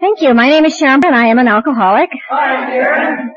[0.00, 0.34] Thank you.
[0.34, 2.10] My name is Sharon and I am an alcoholic.
[2.28, 3.30] Hi, Sharon.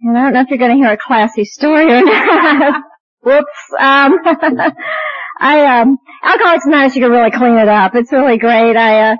[0.00, 2.82] And I don't know if you're going to hear a classy story or not.
[3.22, 3.46] Whoops.
[3.78, 4.14] Um,
[5.40, 7.94] I, um, Alcoholics Anonymous, you can really clean it up.
[7.94, 8.76] It's really great.
[8.76, 9.16] I, uh,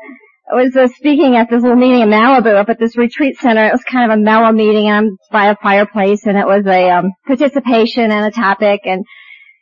[0.51, 3.66] was uh, speaking at this little meeting in Malibu up at this retreat center.
[3.66, 4.91] It was kind of a mellow meeting.
[4.91, 9.05] I'm by a fireplace and it was a, um, participation and a topic and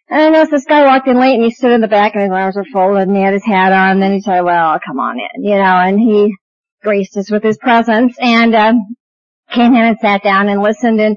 [0.08, 2.22] and I noticed this guy walked in late and he stood in the back and
[2.22, 4.78] his arms were folded and he had his hat on and then he said, well,
[4.86, 6.32] come on in, you know, and he
[6.82, 8.72] graced us with his presence and, uh,
[9.50, 11.16] came in and sat down and listened and,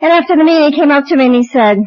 [0.00, 1.78] and after the meeting he came up to me and he said,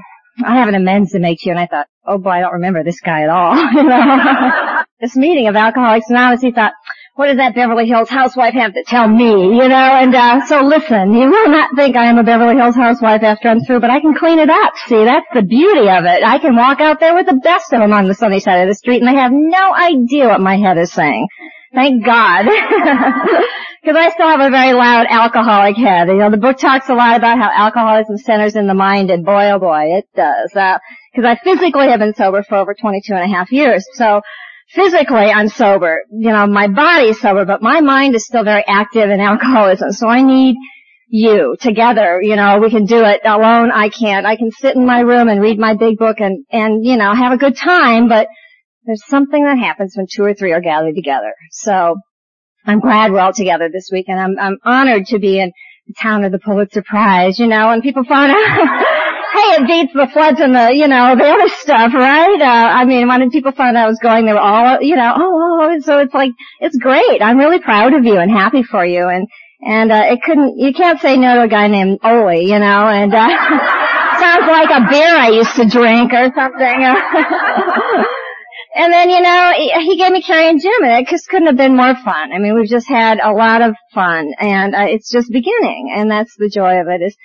[0.44, 2.54] I have an amends to make to you and I thought, oh boy, I don't
[2.54, 4.84] remember this guy at all, you know.
[5.00, 6.74] this meeting of Alcoholics Anonymous, he thought,
[7.16, 9.76] what does that Beverly Hills housewife have to tell me, you know?
[9.76, 13.50] And, uh, so listen, you will not think I am a Beverly Hills housewife after
[13.50, 14.74] I'm through, but I can clean it up.
[14.88, 16.24] See, that's the beauty of it.
[16.24, 18.70] I can walk out there with the best of them on the sunny side of
[18.70, 21.28] the street and they have no idea what my head is saying.
[21.74, 22.46] Thank God.
[23.82, 26.08] Because I still have a very loud alcoholic head.
[26.08, 29.26] You know, the book talks a lot about how alcoholism centers in the mind, and
[29.26, 30.52] boy, oh boy, it does.
[30.52, 33.84] Because uh, I physically have been sober for over 22 and a half years.
[33.94, 34.22] So,
[34.76, 36.04] physically I'm sober.
[36.12, 39.92] You know, my body's sober, but my mind is still very active in alcoholism.
[39.94, 40.58] So I need
[41.08, 42.22] you together.
[42.22, 43.72] You know, we can do it alone.
[43.72, 44.28] I can't.
[44.28, 47.16] I can sit in my room and read my big book and, and, you know,
[47.16, 48.28] have a good time, but
[48.86, 51.34] there's something that happens when two or three are gathered together.
[51.52, 51.96] So
[52.66, 55.52] I'm glad we're all together this week and I'm, I'm honored to be in
[55.88, 58.38] the town of the Pulitzer Prize, you know, and people find out
[59.34, 62.42] hey, it beats the floods and the, you know, the other stuff, right?
[62.42, 65.14] Uh, I mean, when people found out I was going, they were all, you know,
[65.16, 67.22] oh, oh, so it's like, it's great.
[67.22, 69.08] I'm really proud of you and happy for you.
[69.08, 69.28] And,
[69.62, 72.88] and, uh, it couldn't, you can't say no to a guy named Ole, you know,
[72.88, 73.30] and, uh,
[74.20, 78.08] sounds like a beer I used to drink or something.
[78.74, 81.58] and then, you know, he, gave me Carrie and Jim and it just couldn't have
[81.58, 82.32] been more fun.
[82.32, 86.10] I mean, we've just had a lot of fun and, uh, it's just beginning and
[86.10, 87.18] that's the joy of it is,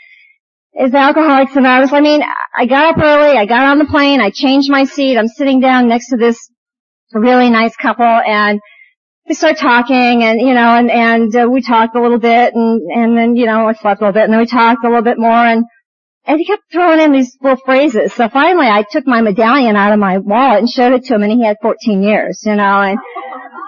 [0.78, 1.92] is Alcoholics Anonymous.
[1.92, 2.22] I mean,
[2.54, 5.60] I got up early, I got on the plane, I changed my seat, I'm sitting
[5.60, 6.50] down next to this
[7.12, 8.60] really nice couple and
[9.28, 12.80] we start talking and, you know, and, and uh, we talked a little bit and,
[12.90, 15.02] and then, you know, I slept a little bit and then we talked a little
[15.02, 15.64] bit more and,
[16.26, 18.12] and he kept throwing in these little phrases.
[18.14, 21.22] So finally I took my medallion out of my wallet and showed it to him
[21.22, 22.98] and he had 14 years, you know, and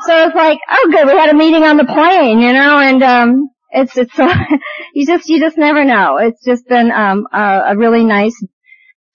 [0.06, 3.02] so it's like, oh good, we had a meeting on the plane, you know, and,
[3.02, 4.34] um, it's it's uh,
[4.94, 6.16] you just you just never know.
[6.18, 8.34] It's just been um a, a really nice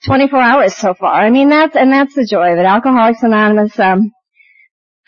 [0.05, 1.13] 24 hours so far.
[1.13, 2.65] I mean that's and that's the joy of it.
[2.65, 4.11] Alcoholics Anonymous um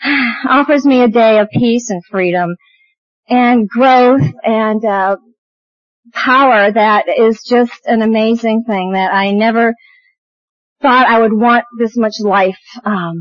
[0.48, 2.56] offers me a day of peace and freedom
[3.28, 5.16] and growth and uh
[6.12, 9.74] power that is just an amazing thing that I never
[10.82, 13.18] thought I would want this much life um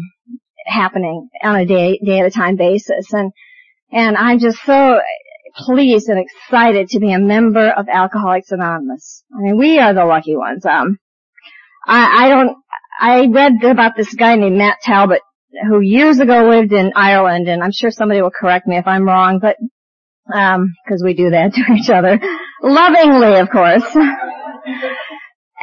[0.65, 3.31] happening on a day day at a time basis and
[3.91, 4.99] and I'm just so
[5.55, 9.23] pleased and excited to be a member of Alcoholics Anonymous.
[9.33, 10.65] I mean, we are the lucky ones.
[10.65, 10.97] Um,
[11.87, 12.57] I, I don't,
[12.99, 15.21] I read about this guy named Matt Talbot
[15.67, 19.05] who years ago lived in Ireland and I'm sure somebody will correct me if I'm
[19.05, 19.55] wrong, but,
[20.33, 22.19] um, cause we do that to each other.
[22.61, 23.83] Lovingly, of course.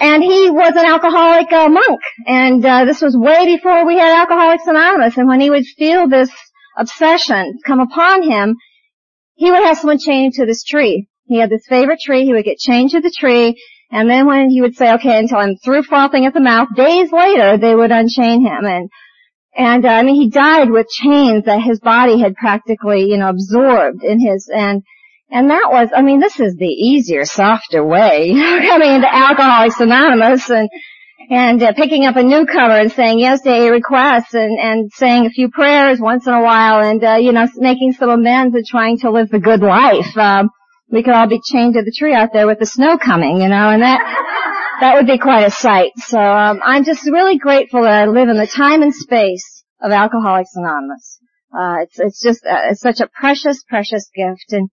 [0.00, 4.19] and he was an alcoholic uh, monk and uh, this was way before we had
[4.21, 6.31] Alcoholics Anonymous and when he would feel this
[6.77, 8.56] obsession come upon him,
[9.34, 11.09] he would have someone chained to this tree.
[11.27, 12.25] He had this favorite tree.
[12.25, 13.61] He would get chained to the tree.
[13.91, 17.12] And then when he would say, okay, until I'm through frothing at the mouth, days
[17.12, 18.65] later, they would unchain him.
[18.65, 18.89] And,
[19.54, 23.28] and, uh, I mean, he died with chains that his body had practically, you know,
[23.28, 24.82] absorbed in his, and,
[25.30, 30.50] and that was, I mean, this is the easier, softer way coming into Alcoholics Anonymous
[30.50, 30.68] and,
[31.30, 35.26] and uh, picking up a newcomer and saying yes to a request and and saying
[35.26, 38.66] a few prayers once in a while and uh, you know making some amends and
[38.66, 40.16] trying to live the good life.
[40.16, 40.50] Um,
[40.90, 43.48] we could all be chained to the tree out there with the snow coming, you
[43.48, 44.00] know, and that
[44.82, 45.93] that would be quite a sight.
[45.97, 49.93] So um, I'm just really grateful that I live in the time and space of
[49.93, 51.20] Alcoholics Anonymous.
[51.56, 54.69] Uh, it's it's just uh, it's such a precious precious gift and.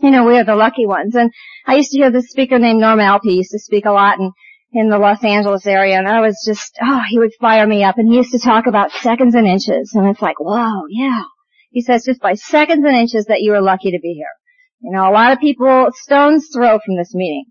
[0.00, 1.16] You know, we are the lucky ones.
[1.16, 1.32] And
[1.66, 4.30] I used to hear this speaker named Norm Alpe used to speak a lot and
[4.70, 7.98] in the Los Angeles area and I was just, oh, he would fire me up
[7.98, 11.24] and he used to talk about seconds and inches and it's like, whoa, yeah.
[11.72, 14.30] He says just by seconds and inches that you are lucky to be here.
[14.82, 17.46] You know, a lot of people stones throw from this meeting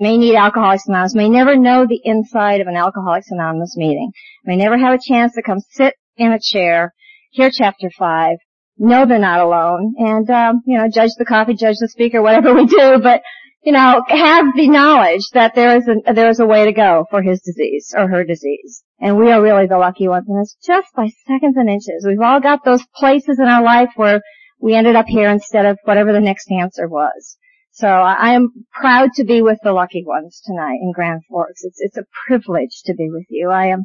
[0.00, 4.10] may need Alcoholics Anonymous, may never know the inside of an Alcoholics Anonymous meeting,
[4.44, 6.92] may never have a chance to come sit in a chair,
[7.30, 8.38] hear chapter five,
[8.78, 12.54] know they're not alone, and, um, you know, judge the coffee, judge the speaker, whatever
[12.54, 13.22] we do, but
[13.62, 17.04] you know, have the knowledge that there is a, there is a way to go
[17.10, 18.82] for his disease or her disease.
[18.98, 20.24] And we are really the lucky ones.
[20.28, 22.06] And it's just by seconds and inches.
[22.06, 24.22] We've all got those places in our life where
[24.60, 27.36] we ended up here instead of whatever the next answer was.
[27.72, 31.62] So I am proud to be with the lucky ones tonight in Grand Forks.
[31.64, 33.50] It's it's a privilege to be with you.
[33.50, 33.84] I am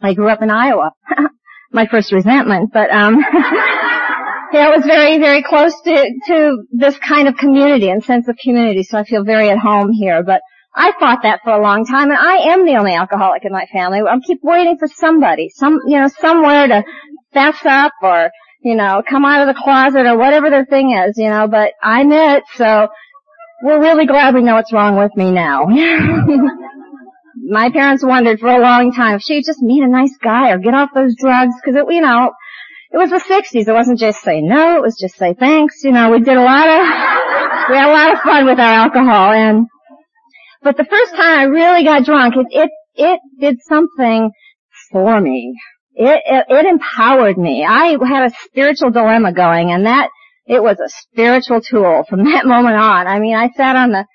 [0.00, 0.92] I grew up in Iowa.
[1.72, 3.18] My first resentment, but um
[4.52, 8.36] yeah, it was very, very close to to this kind of community and sense of
[8.42, 10.22] community, so I feel very at home here.
[10.22, 10.40] But
[10.74, 13.66] I fought that for a long time, and I am the only alcoholic in my
[13.72, 14.00] family.
[14.00, 16.84] I keep waiting for somebody, some you know, somewhere to
[17.32, 18.30] fess up or
[18.60, 21.46] you know, come out of the closet or whatever their thing is, you know.
[21.48, 22.88] But I'm it, so
[23.62, 25.66] we're really glad we know what's wrong with me now.
[27.50, 30.58] My parents wondered for a long time if she'd just meet a nice guy or
[30.58, 32.30] get off those drugs, because it, you know,
[32.90, 33.66] it was the 60s.
[33.66, 35.82] It wasn't just say no, it was just say thanks.
[35.82, 36.86] You know, we did a lot of,
[37.70, 39.66] we had a lot of fun with our alcohol and,
[40.62, 44.30] but the first time I really got drunk, it, it, it did something
[44.90, 45.54] for me.
[45.94, 47.64] It, it, it empowered me.
[47.64, 50.10] I had a spiritual dilemma going and that
[50.48, 53.06] it was a spiritual tool from that moment on.
[53.06, 54.06] I mean, I sat on the,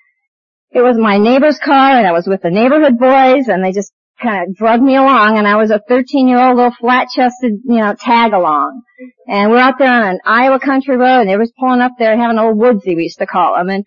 [0.72, 3.92] it was my neighbor's car and I was with the neighborhood boys and they just
[4.20, 7.52] kind of drugged me along and I was a 13 year old little flat chested,
[7.64, 8.82] you know, tag along.
[9.28, 12.16] And we're out there on an Iowa country road and they was pulling up there
[12.16, 13.84] having old woodsy we used to call them and,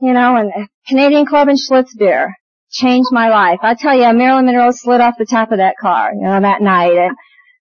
[0.00, 2.34] you know, and Canadian Club and Schlitz beer
[2.70, 3.60] changed my life.
[3.62, 6.60] I tell you, Marilyn Monroe slid off the top of that car, you know, that
[6.60, 7.16] night and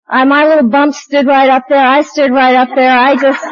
[0.08, 1.86] I, my little bump stood right up there.
[1.86, 2.98] I stood right up there.
[2.98, 3.46] I just,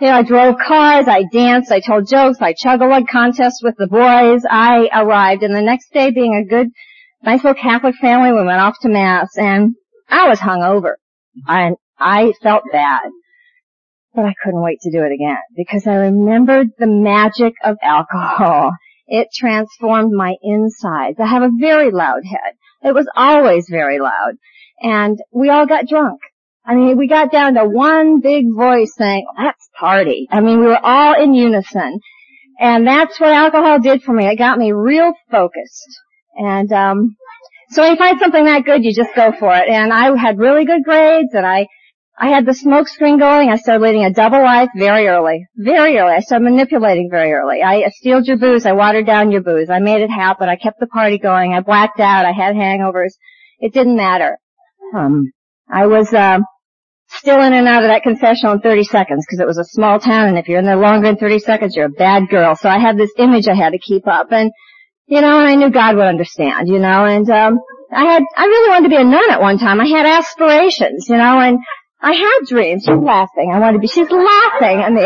[0.00, 3.86] you know, I drove cars, I danced, I told jokes, I chug-a-lug contests with the
[3.86, 4.42] boys.
[4.48, 6.68] I arrived, and the next day, being a good,
[7.22, 9.74] nice little Catholic family, we went off to mass, and
[10.08, 10.94] I was hungover.
[11.46, 13.02] I I felt bad,
[14.14, 18.72] but I couldn't wait to do it again because I remembered the magic of alcohol.
[19.06, 21.20] It transformed my insides.
[21.20, 22.54] I have a very loud head.
[22.82, 24.34] It was always very loud,
[24.80, 26.20] and we all got drunk.
[26.66, 30.26] I mean, we got down to one big voice saying, let's party.
[30.30, 32.00] I mean, we were all in unison.
[32.58, 34.26] And that's what alcohol did for me.
[34.26, 36.00] It got me real focused.
[36.36, 37.16] And, um,
[37.70, 39.68] so when you find something that good, you just go for it.
[39.68, 41.66] And I had really good grades and I,
[42.16, 43.50] I had the smoke screen going.
[43.50, 45.46] I started leading a double life very early.
[45.56, 46.12] Very early.
[46.12, 47.62] I started manipulating very early.
[47.62, 48.64] I stealed your booze.
[48.64, 49.68] I watered down your booze.
[49.68, 50.48] I made it happen.
[50.48, 51.52] I kept the party going.
[51.52, 52.24] I blacked out.
[52.24, 53.14] I had hangovers.
[53.58, 54.38] It didn't matter.
[54.94, 55.32] Um,
[55.68, 56.44] I was, um,
[57.18, 59.98] still in and out of that confessional in 30 seconds because it was a small
[59.98, 62.54] town and if you're in there longer than 30 seconds, you're a bad girl.
[62.56, 64.50] So I had this image I had to keep up and,
[65.06, 67.60] you know, and I knew God would understand, you know, and, um,
[67.92, 69.80] I had, I really wanted to be a nun at one time.
[69.80, 71.58] I had aspirations, you know, and
[72.00, 72.84] I had dreams.
[72.84, 73.52] She's laughing.
[73.54, 75.02] I wanted to be, she's laughing at me.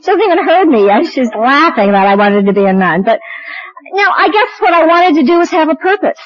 [0.00, 1.06] she hasn't even heard me yet.
[1.06, 3.02] She's laughing that I wanted to be a nun.
[3.02, 3.18] But,
[3.92, 6.18] now I guess what I wanted to do was have a purpose.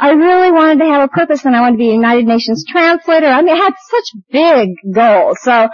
[0.00, 2.64] I really wanted to have a purpose and I wanted to be a United Nations
[2.66, 3.26] translator.
[3.26, 5.38] I mean, I had such big goals.
[5.42, 5.68] So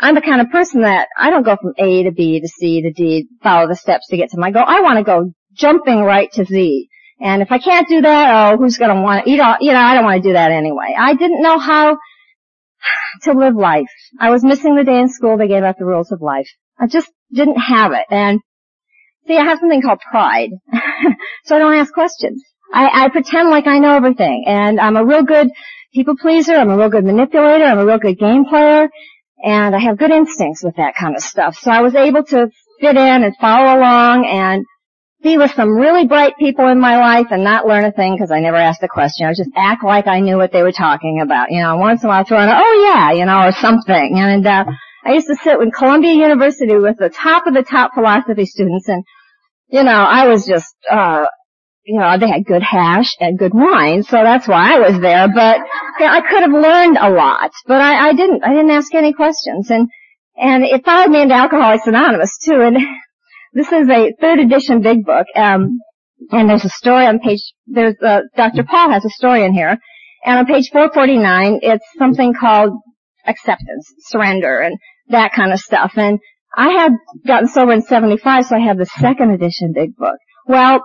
[0.00, 2.80] I'm the kind of person that I don't go from A to B to C
[2.80, 4.64] to D, follow the steps to get to my goal.
[4.66, 6.88] I want to go jumping right to Z.
[7.20, 9.72] And if I can't do that, oh, who's going to want to, you know, you
[9.72, 10.96] know, I don't want to do that anyway.
[10.98, 11.98] I didn't know how
[13.24, 13.92] to live life.
[14.18, 16.48] I was missing the day in school they gave out the rules of life.
[16.80, 18.06] I just didn't have it.
[18.10, 18.40] And
[19.26, 20.50] see, I have something called pride.
[21.44, 22.42] so I don't ask questions.
[22.72, 25.48] I, I pretend like I know everything, and I'm a real good
[25.94, 26.54] people pleaser.
[26.54, 27.64] I'm a real good manipulator.
[27.64, 28.88] I'm a real good game player,
[29.44, 31.56] and I have good instincts with that kind of stuff.
[31.56, 32.48] So I was able to
[32.80, 34.64] fit in and follow along and
[35.22, 38.32] be with some really bright people in my life and not learn a thing because
[38.32, 39.26] I never asked a question.
[39.26, 41.50] I would just act like I knew what they were talking about.
[41.50, 44.18] You know, once in a while throw in, oh yeah, you know, or something.
[44.18, 44.64] And, uh,
[45.04, 48.88] I used to sit in Columbia University with the top of the top philosophy students
[48.88, 49.04] and,
[49.68, 51.26] you know, I was just, uh,
[51.84, 55.28] you know, they had good hash and good wine, so that's why I was there.
[55.28, 55.58] But
[55.98, 58.44] you know, I could have learned a lot, but I, I didn't.
[58.44, 59.88] I didn't ask any questions, and
[60.36, 62.60] and it followed me into Alcoholics Anonymous too.
[62.60, 62.76] And
[63.52, 65.78] this is a third edition big book, um,
[66.30, 67.52] and there's a story on page.
[67.66, 68.64] There's uh, Dr.
[68.64, 69.76] Paul has a story in here,
[70.24, 72.72] and on page 449, it's something called
[73.26, 75.92] acceptance, surrender, and that kind of stuff.
[75.96, 76.20] And
[76.56, 76.92] I had
[77.26, 80.16] gotten sober in 75, so I had the second edition big book.
[80.46, 80.82] Well,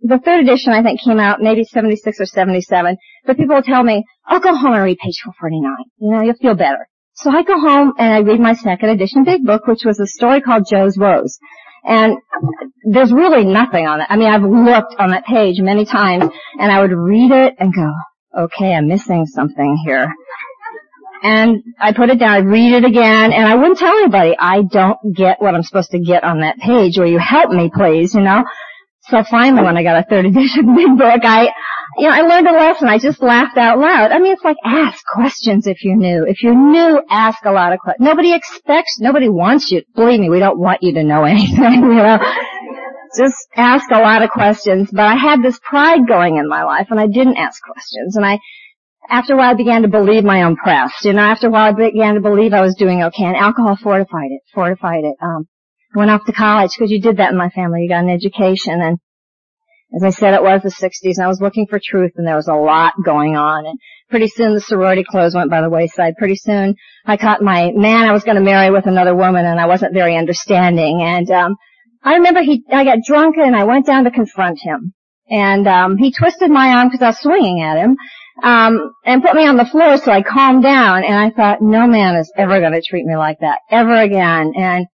[0.00, 3.82] the third edition I think came out maybe 76 or 77, but people will tell
[3.82, 5.76] me, I'll go home and read page 449.
[5.98, 6.88] You know, you'll feel better.
[7.14, 10.06] So I go home and I read my second edition big book, which was a
[10.06, 11.38] story called Joe's Woes.
[11.84, 12.18] And
[12.84, 14.06] there's really nothing on it.
[14.08, 16.24] I mean, I've looked on that page many times
[16.60, 17.92] and I would read it and go,
[18.44, 20.12] okay, I'm missing something here.
[21.22, 24.62] And I put it down, I read it again, and I wouldn't tell anybody, I
[24.62, 26.96] don't get what I'm supposed to get on that page.
[26.96, 28.44] Will you help me please, you know?
[29.10, 31.48] So finally when I got a third edition big book, I,
[31.96, 32.88] you know, I learned a lesson.
[32.88, 34.12] I just laughed out loud.
[34.12, 36.24] I mean, it's like ask questions if you're new.
[36.26, 38.06] If you're new, ask a lot of questions.
[38.06, 39.82] Nobody expects, nobody wants you.
[39.94, 42.18] Believe me, we don't want you to know anything, you know.
[43.16, 44.90] Just ask a lot of questions.
[44.92, 48.16] But I had this pride going in my life and I didn't ask questions.
[48.16, 48.38] And I,
[49.08, 50.92] after a while I began to believe my own press.
[51.02, 53.76] You know, after a while I began to believe I was doing okay and alcohol
[53.82, 55.16] fortified it, fortified it.
[55.22, 55.48] Um,
[55.94, 57.82] went off to college because you did that in my family.
[57.82, 58.98] You got an education and
[59.94, 62.36] as I said, it was the 60s and I was looking for truth and there
[62.36, 63.78] was a lot going on and
[64.10, 66.16] pretty soon the sorority clothes went by the wayside.
[66.18, 66.74] Pretty soon
[67.06, 69.94] I caught my man I was going to marry with another woman and I wasn't
[69.94, 71.56] very understanding and, um,
[72.02, 74.92] I remember he, I got drunk and I went down to confront him
[75.30, 77.96] and, um, he twisted my arm because I was swinging at him
[78.42, 81.86] um, and put me on the floor so I calmed down and I thought, no
[81.86, 84.52] man is ever going to treat me like that ever again.
[84.54, 84.86] And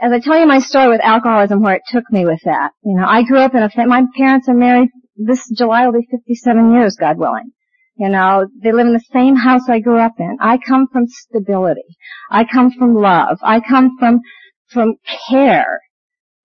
[0.00, 2.96] as I tell you my story with alcoholism, where it took me with that, you
[2.96, 4.02] know, I grew up in a family.
[4.02, 4.90] My parents are married.
[5.16, 7.52] This July will be 57 years, God willing.
[7.98, 10.36] You know, they live in the same house I grew up in.
[10.40, 11.96] I come from stability.
[12.30, 13.38] I come from love.
[13.42, 14.20] I come from
[14.68, 14.96] from
[15.30, 15.80] care.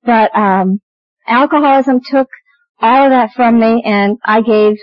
[0.04, 0.80] But um,
[1.28, 2.30] alcoholism took
[2.80, 4.78] all of that from me, and I gave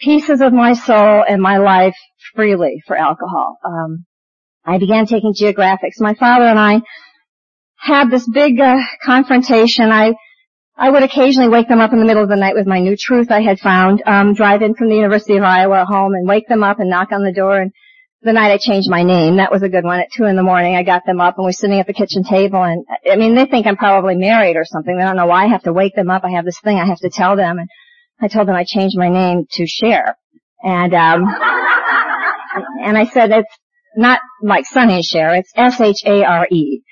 [0.00, 1.96] pieces of my soul and my life
[2.36, 3.58] freely for alcohol.
[3.64, 4.06] Um,
[4.64, 5.98] I began taking geographics.
[5.98, 6.82] My father and I
[7.80, 9.90] had this big uh, confrontation.
[9.90, 10.14] I
[10.76, 12.96] I would occasionally wake them up in the middle of the night with my new
[12.96, 14.02] truth I had found.
[14.06, 17.12] Um, drive in from the University of Iowa home and wake them up and knock
[17.12, 17.60] on the door.
[17.60, 17.70] And
[18.22, 20.00] the night I changed my name, that was a good one.
[20.00, 22.24] At two in the morning, I got them up and we're sitting at the kitchen
[22.24, 22.62] table.
[22.62, 24.96] And I mean, they think I'm probably married or something.
[24.96, 26.24] They don't know why I have to wake them up.
[26.24, 27.58] I have this thing I have to tell them.
[27.58, 27.68] And
[28.18, 30.16] I told them I changed my name to Cher.
[30.62, 31.24] And, um,
[32.82, 33.58] and I said it's
[33.96, 36.82] not like Sonny Cher, it's S-H-A-R-E.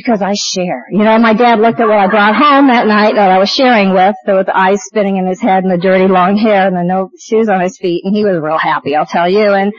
[0.00, 0.86] Because I share.
[0.90, 3.50] You know, my dad looked at what I brought home that night that I was
[3.50, 6.66] sharing with, so with the eyes spinning in his head and the dirty long hair
[6.66, 9.52] and the no shoes on his feet, and he was real happy, I'll tell you.
[9.52, 9.72] And,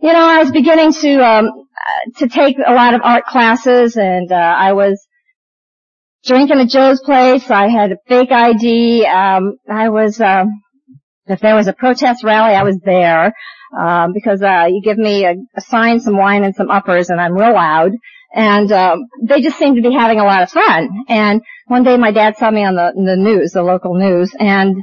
[0.00, 1.50] you know, I was beginning to, um,
[2.18, 5.04] to take a lot of art classes and, uh, I was,
[6.24, 7.50] drinking at Joe's place.
[7.50, 9.06] I had a fake ID.
[9.06, 10.44] Um, I was, uh,
[11.26, 13.32] if there was a protest rally, I was there
[13.78, 17.20] um, because uh, you give me a, a sign, some wine, and some uppers, and
[17.20, 17.92] I'm real loud.
[18.34, 20.88] And um, they just seemed to be having a lot of fun.
[21.08, 24.76] And one day, my dad saw me on the the news, the local news, and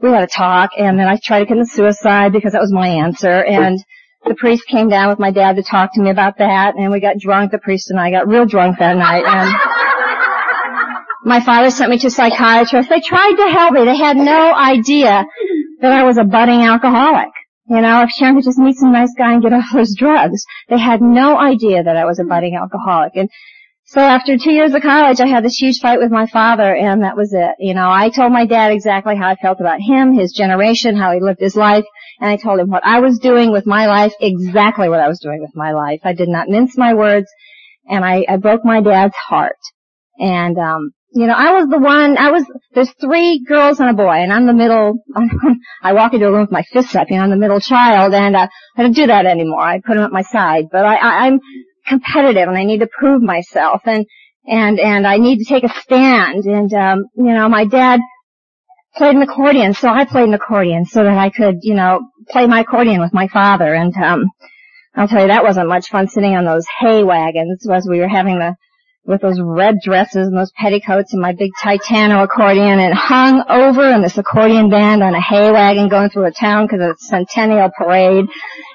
[0.00, 0.70] we had a talk.
[0.78, 3.44] And then I tried to commit suicide because that was my answer.
[3.44, 3.78] And
[4.26, 7.00] the priest came down with my dad to talk to me about that, and we
[7.00, 7.52] got drunk.
[7.52, 9.54] The priest and I got real drunk that night, and
[11.24, 12.88] my father sent me to psychiatrists.
[12.88, 13.84] They tried to help me.
[13.84, 15.24] They had no idea
[15.80, 17.28] that I was a budding alcoholic.
[17.68, 20.44] You know, if Sharon could just meet some nice guy and get off those drugs.
[20.68, 23.12] They had no idea that I was a budding alcoholic.
[23.14, 23.28] And
[23.84, 27.02] so after two years of college, I had this huge fight with my father, and
[27.02, 27.52] that was it.
[27.58, 31.12] You know, I told my dad exactly how I felt about him, his generation, how
[31.12, 31.86] he lived his life,
[32.20, 35.20] and I told him what I was doing with my life, exactly what I was
[35.20, 36.00] doing with my life.
[36.04, 37.30] I did not mince my words,
[37.88, 39.56] and I, I broke my dad's heart.
[40.18, 43.94] And um, you know, I was the one, I was, there's three girls and a
[43.94, 44.98] boy, and I'm the middle,
[45.82, 48.12] I walk into a room with my fists up, you know, I'm the middle child,
[48.12, 49.60] and uh, I don't do that anymore.
[49.60, 50.66] I put them at my side.
[50.70, 51.40] But I, I, I'm
[51.86, 54.04] competitive, and I need to prove myself, and,
[54.46, 58.00] and, and I need to take a stand, and, um, you know, my dad
[58.96, 62.46] played an accordion, so I played an accordion so that I could, you know, play
[62.46, 64.26] my accordion with my father, and, um,
[64.94, 68.08] I'll tell you, that wasn't much fun sitting on those hay wagons as we were
[68.08, 68.56] having the
[69.04, 73.90] with those red dresses and those petticoats and my big Titano accordion and hung over
[73.90, 76.96] in this accordion band on a hay wagon going through a town because of the
[76.98, 78.26] centennial parade.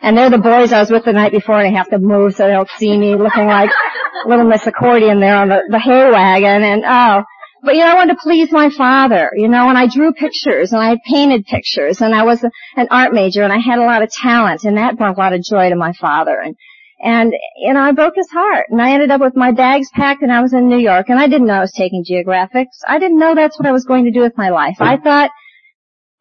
[0.01, 2.33] And they're the boys I was with the night before and I have to move
[2.33, 3.69] so they don't see me looking like
[4.25, 7.23] little Miss Accordion there on the, the hay wagon and oh.
[7.65, 10.73] But you know, I wanted to please my father, you know, and I drew pictures
[10.73, 13.85] and I painted pictures and I was a, an art major and I had a
[13.85, 16.57] lot of talent and that brought a lot of joy to my father and
[17.03, 18.67] and, you know, I broke his heart.
[18.69, 21.09] And I ended up with my bags packed and I was in New York.
[21.09, 22.79] And I didn't know I was taking geographics.
[22.87, 24.77] I didn't know that's what I was going to do with my life.
[24.79, 25.03] I mm-hmm.
[25.03, 25.31] thought,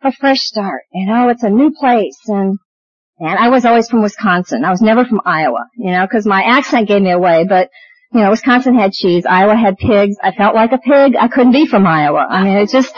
[0.02, 0.82] a fresh start.
[0.92, 2.18] You know, it's a new place.
[2.26, 2.58] And,
[3.20, 4.64] and I was always from Wisconsin.
[4.64, 7.46] I was never from Iowa, you know, because my accent gave me away.
[7.48, 7.68] But,
[8.12, 9.24] you know, Wisconsin had cheese.
[9.24, 10.16] Iowa had pigs.
[10.20, 11.14] I felt like a pig.
[11.14, 12.26] I couldn't be from Iowa.
[12.28, 12.92] I mean, it just,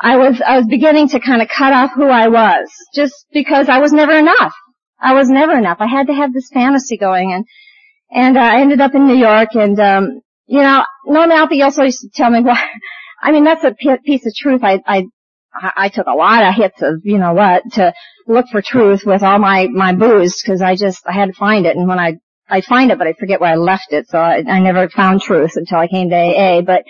[0.00, 3.68] I was, I was beginning to kind of cut off who I was just because
[3.68, 4.54] I was never enough.
[5.00, 5.78] I was never enough.
[5.80, 7.44] I had to have this fantasy going and,
[8.10, 11.82] and uh, I ended up in New York and, um, you know, Norm Alpe also
[11.82, 12.56] used to tell me, well,
[13.22, 14.62] I mean, that's a piece of truth.
[14.62, 15.06] I, I,
[15.76, 17.92] I took a lot of hits of, you know what, to
[18.26, 21.66] look for truth with all my, my booze because I just, I had to find
[21.66, 22.16] it and when I,
[22.48, 25.20] I find it but I forget where I left it so I, I never found
[25.20, 26.84] truth until I came to AA but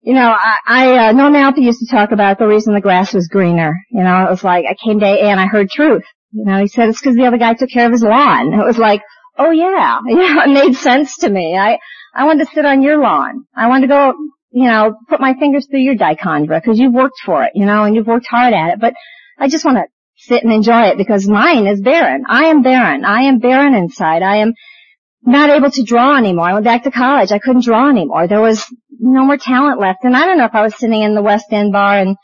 [0.00, 3.12] you know, I, I uh, Norman Alpy used to talk about the reason the grass
[3.12, 3.74] was greener.
[3.90, 6.04] You know, it was like I came to AA and I heard truth.
[6.32, 8.52] You know, he said it's because the other guy took care of his lawn.
[8.52, 9.02] It was like,
[9.38, 11.56] oh yeah, yeah, it made sense to me.
[11.56, 11.78] I
[12.14, 13.44] I wanted to sit on your lawn.
[13.56, 14.14] I wanted to go,
[14.50, 17.84] you know, put my fingers through your dichondra because you've worked for it, you know,
[17.84, 18.80] and you've worked hard at it.
[18.80, 18.94] But
[19.38, 19.84] I just want to
[20.16, 22.24] sit and enjoy it because mine is barren.
[22.28, 23.04] I am barren.
[23.04, 24.22] I am barren inside.
[24.22, 24.52] I am
[25.22, 26.46] not able to draw anymore.
[26.46, 27.32] I went back to college.
[27.32, 28.26] I couldn't draw anymore.
[28.26, 28.64] There was
[28.98, 30.04] no more talent left.
[30.04, 32.16] And I don't know if I was sitting in the West End bar in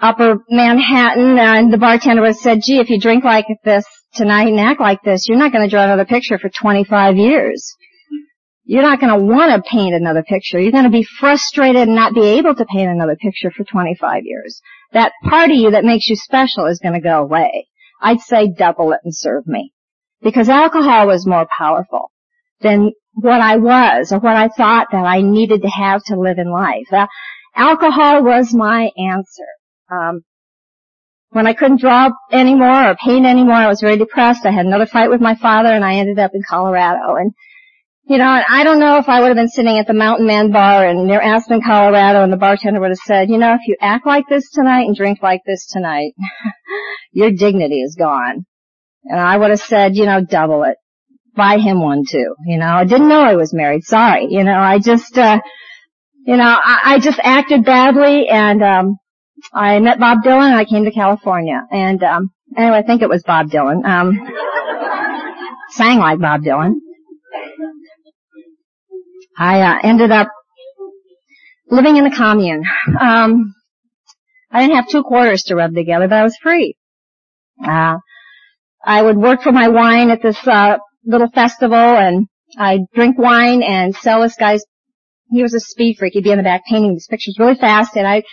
[0.00, 4.80] upper Manhattan and the bartender said, gee, if you drink like this tonight and act
[4.80, 7.74] like this, you're not going to draw another picture for 25 years.
[8.64, 10.60] You're not going to want to paint another picture.
[10.60, 14.22] You're going to be frustrated and not be able to paint another picture for 25
[14.24, 14.60] years.
[14.92, 17.66] That part of you that makes you special is going to go away.
[18.00, 19.72] I'd say double it and serve me.
[20.22, 22.12] Because alcohol was more powerful
[22.60, 26.38] than what I was or what I thought that I needed to have to live
[26.38, 26.92] in life.
[26.92, 27.06] Uh,
[27.56, 29.46] alcohol was my answer.
[29.90, 30.22] Um,
[31.30, 34.44] when I couldn't draw anymore or paint anymore, I was very depressed.
[34.44, 37.14] I had another fight with my father and I ended up in Colorado.
[37.14, 37.32] And,
[38.04, 40.50] you know, I don't know if I would have been sitting at the Mountain Man
[40.50, 43.76] bar in near Aspen, Colorado and the bartender would have said, you know, if you
[43.80, 46.14] act like this tonight and drink like this tonight,
[47.12, 48.44] your dignity is gone.
[49.04, 50.76] And I would have said, you know, double it.
[51.36, 52.34] Buy him one too.
[52.44, 53.84] You know, I didn't know I was married.
[53.84, 54.26] Sorry.
[54.28, 55.40] You know, I just, uh,
[56.26, 58.96] you know, I, I just acted badly and, um,
[59.52, 61.60] I met Bob Dylan and I came to California.
[61.70, 63.84] And, um, anyway, I think it was Bob Dylan.
[63.84, 64.18] Um,
[65.70, 66.74] sang like Bob Dylan.
[69.38, 70.28] I, uh, ended up
[71.70, 72.64] living in the commune.
[73.00, 73.54] Um,
[74.50, 76.76] I didn't have two quarters to rub together, but I was free.
[77.64, 77.98] Uh,
[78.84, 82.26] I would work for my wine at this uh, little festival, and
[82.58, 84.64] I'd drink wine and sell this guy's.
[85.30, 86.14] He was a speed freak.
[86.14, 88.24] He'd be in the back painting these pictures really fast, and I'd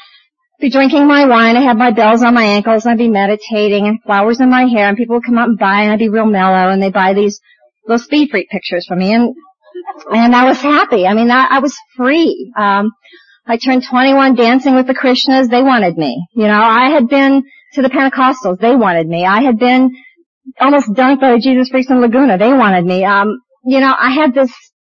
[0.60, 1.56] be drinking my wine.
[1.56, 4.88] I had my bells on my ankles, I'd be meditating, and flowers in my hair,
[4.88, 7.14] and people would come up and buy, and I'd be real mellow, and they'd buy
[7.14, 7.40] these
[7.88, 9.36] little speed freak pictures for me, and
[10.12, 11.06] and I was happy.
[11.06, 12.52] I mean, I, I was free.
[12.58, 12.92] Um,
[13.46, 15.50] I turned 21 dancing with the Krishnas.
[15.50, 16.28] They wanted me.
[16.34, 18.60] You know, I had been to the Pentecostals.
[18.60, 19.26] They wanted me.
[19.26, 19.96] I had been
[20.60, 22.38] almost dunked by the Jesus Freaks in Laguna.
[22.38, 23.06] They wanted me.
[23.06, 24.52] Um, you know, I had this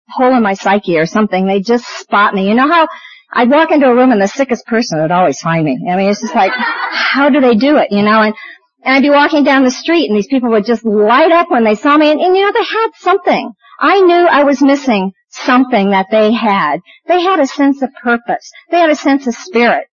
[0.10, 1.46] hole in my psyche or something.
[1.46, 2.48] They just spot me.
[2.48, 2.88] You know how
[3.32, 5.78] I'd walk into a room and the sickest person would always find me.
[5.90, 7.92] I mean, it's just like, how do they do it?
[7.92, 8.34] You know, and,
[8.84, 11.64] and I'd be walking down the street and these people would just light up when
[11.64, 13.52] they saw me and, and you know, they had something.
[13.80, 16.80] I knew I was missing something that they had.
[17.08, 18.50] They had a sense of purpose.
[18.72, 19.88] They had a sense of spirit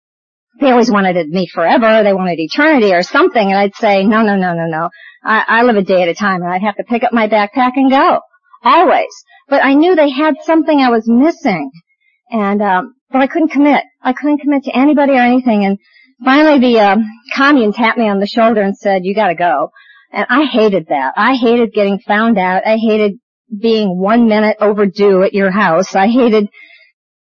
[0.61, 2.03] they always wanted me forever.
[2.03, 3.49] They wanted eternity or something.
[3.49, 4.91] And I'd say, no, no, no, no, no.
[5.25, 7.29] I, I live a day at a time and I'd have to pick up my
[7.29, 8.21] backpack and go.
[8.65, 9.15] Always.
[9.49, 11.71] But I knew they had something I was missing.
[12.31, 13.85] And, um, but I couldn't commit.
[14.03, 15.65] I couldn't commit to anybody or anything.
[15.65, 15.79] And
[16.25, 19.71] finally the, um, commune tapped me on the shoulder and said, you gotta go.
[20.13, 21.15] And I hated that.
[21.17, 22.67] I hated getting found out.
[22.67, 23.19] I hated
[23.57, 25.95] being one minute overdue at your house.
[25.95, 26.49] I hated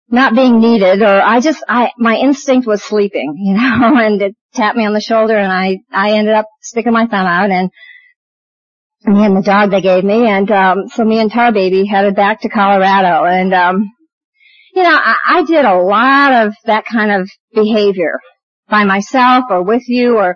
[0.09, 4.35] not being needed or I just, I, my instinct was sleeping, you know, and it
[4.53, 7.69] tapped me on the shoulder and I, I ended up sticking my thumb out and
[9.05, 12.15] me and the dog they gave me and, um, so me and Tar Baby headed
[12.15, 13.91] back to Colorado and, um,
[14.75, 18.19] you know, I, I did a lot of that kind of behavior
[18.69, 20.35] by myself or with you or,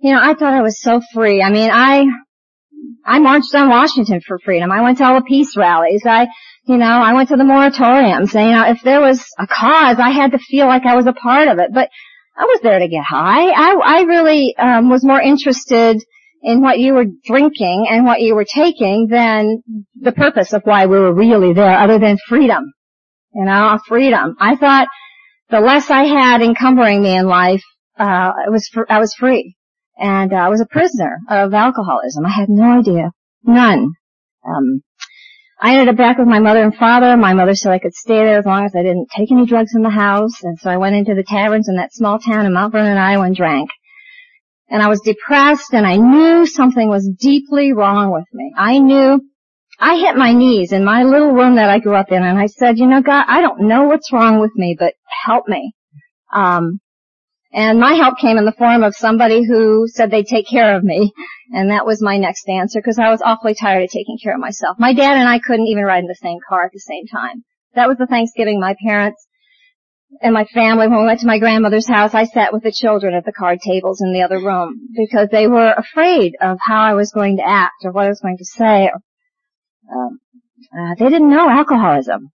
[0.00, 1.42] you know, I thought I was so free.
[1.42, 2.04] I mean, I,
[3.04, 4.70] I marched on Washington for freedom.
[4.70, 6.02] I went to all the peace rallies.
[6.04, 6.28] I,
[6.66, 8.34] you know, I went to the moratoriums.
[8.34, 11.06] And, you know, if there was a cause, I had to feel like I was
[11.06, 11.70] a part of it.
[11.72, 11.88] But
[12.36, 13.48] I was there to get high.
[13.48, 15.96] I, I really um, was more interested
[16.42, 19.62] in what you were drinking and what you were taking than
[19.98, 22.72] the purpose of why we were really there, other than freedom.
[23.34, 24.36] You know, freedom.
[24.40, 24.88] I thought
[25.50, 27.62] the less I had encumbering me in life,
[27.98, 29.54] uh, it was fr- I was free,
[29.96, 32.26] and uh, I was a prisoner of alcoholism.
[32.26, 33.10] I had no idea,
[33.44, 33.92] none.
[34.46, 34.82] Um,
[35.60, 37.16] I ended up back with my mother and father.
[37.16, 39.74] My mother said I could stay there as long as I didn't take any drugs
[39.74, 40.44] in the house.
[40.44, 43.24] And so I went into the taverns in that small town in Mount Vernon, Iowa
[43.24, 43.68] and drank.
[44.70, 48.52] And I was depressed and I knew something was deeply wrong with me.
[48.56, 49.20] I knew
[49.78, 52.46] I hit my knees in my little room that I grew up in and I
[52.46, 55.72] said, you know, God, I don't know what's wrong with me, but help me.
[56.32, 56.80] Um,
[57.52, 60.84] and my help came in the form of somebody who said they'd take care of
[60.84, 61.12] me.
[61.50, 64.40] And that was my next answer because I was awfully tired of taking care of
[64.40, 64.76] myself.
[64.78, 67.44] My dad and I couldn't even ride in the same car at the same time.
[67.74, 69.26] That was the Thanksgiving my parents
[70.22, 73.14] and my family, when we went to my grandmother's house, I sat with the children
[73.14, 76.94] at the card tables in the other room because they were afraid of how I
[76.94, 78.90] was going to act or what I was going to say.
[79.94, 80.18] Um,
[80.78, 82.30] uh, they didn't know alcoholism.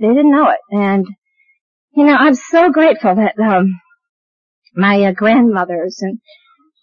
[0.00, 0.60] They didn't know it.
[0.70, 1.06] And
[1.92, 3.80] you know, I'm so grateful that um,
[4.74, 6.20] my uh, grandmothers and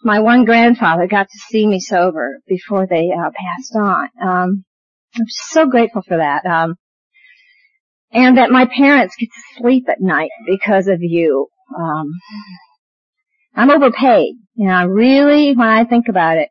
[0.04, 4.10] my one grandfather got to see me sober before they uh, passed on.
[4.21, 4.65] Um,
[5.15, 6.45] I'm just so grateful for that.
[6.45, 6.75] Um,
[8.12, 11.47] and that my parents get to sleep at night because of you.
[11.78, 12.12] Um,
[13.56, 14.36] I'm overpaid.
[14.56, 16.49] You know, really, when I think about it,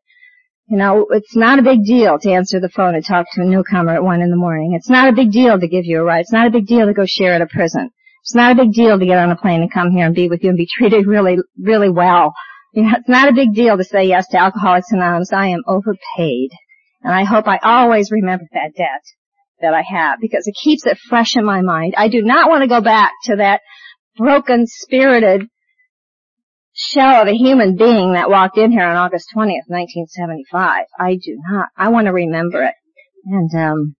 [0.66, 3.44] you know, it's not a big deal to answer the phone and talk to a
[3.44, 4.72] newcomer at one in the morning.
[4.74, 6.20] It's not a big deal to give you a ride.
[6.20, 7.90] It's not a big deal to go share at a prison.
[8.22, 10.28] It's not a big deal to get on a plane and come here and be
[10.28, 12.32] with you and be treated really, really well.
[12.72, 15.32] You know, it's not a big deal to say yes to Alcoholics Anonymous.
[15.32, 16.50] I am overpaid.
[17.02, 19.02] And I hope I always remember that debt
[19.60, 21.94] that I have because it keeps it fresh in my mind.
[21.98, 23.60] I do not want to go back to that
[24.16, 25.46] broken spirited
[26.74, 30.84] shell of a human being that walked in here on August 20th, 1975.
[30.98, 31.68] I do not.
[31.76, 32.74] I want to remember it.
[33.26, 33.94] And, um,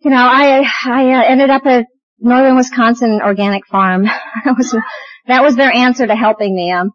[0.00, 1.86] you know, I, I uh, ended up at
[2.20, 4.04] Northern Wisconsin Organic Farm.
[4.44, 4.76] that was,
[5.26, 6.70] that was their answer to helping me.
[6.70, 6.90] Um,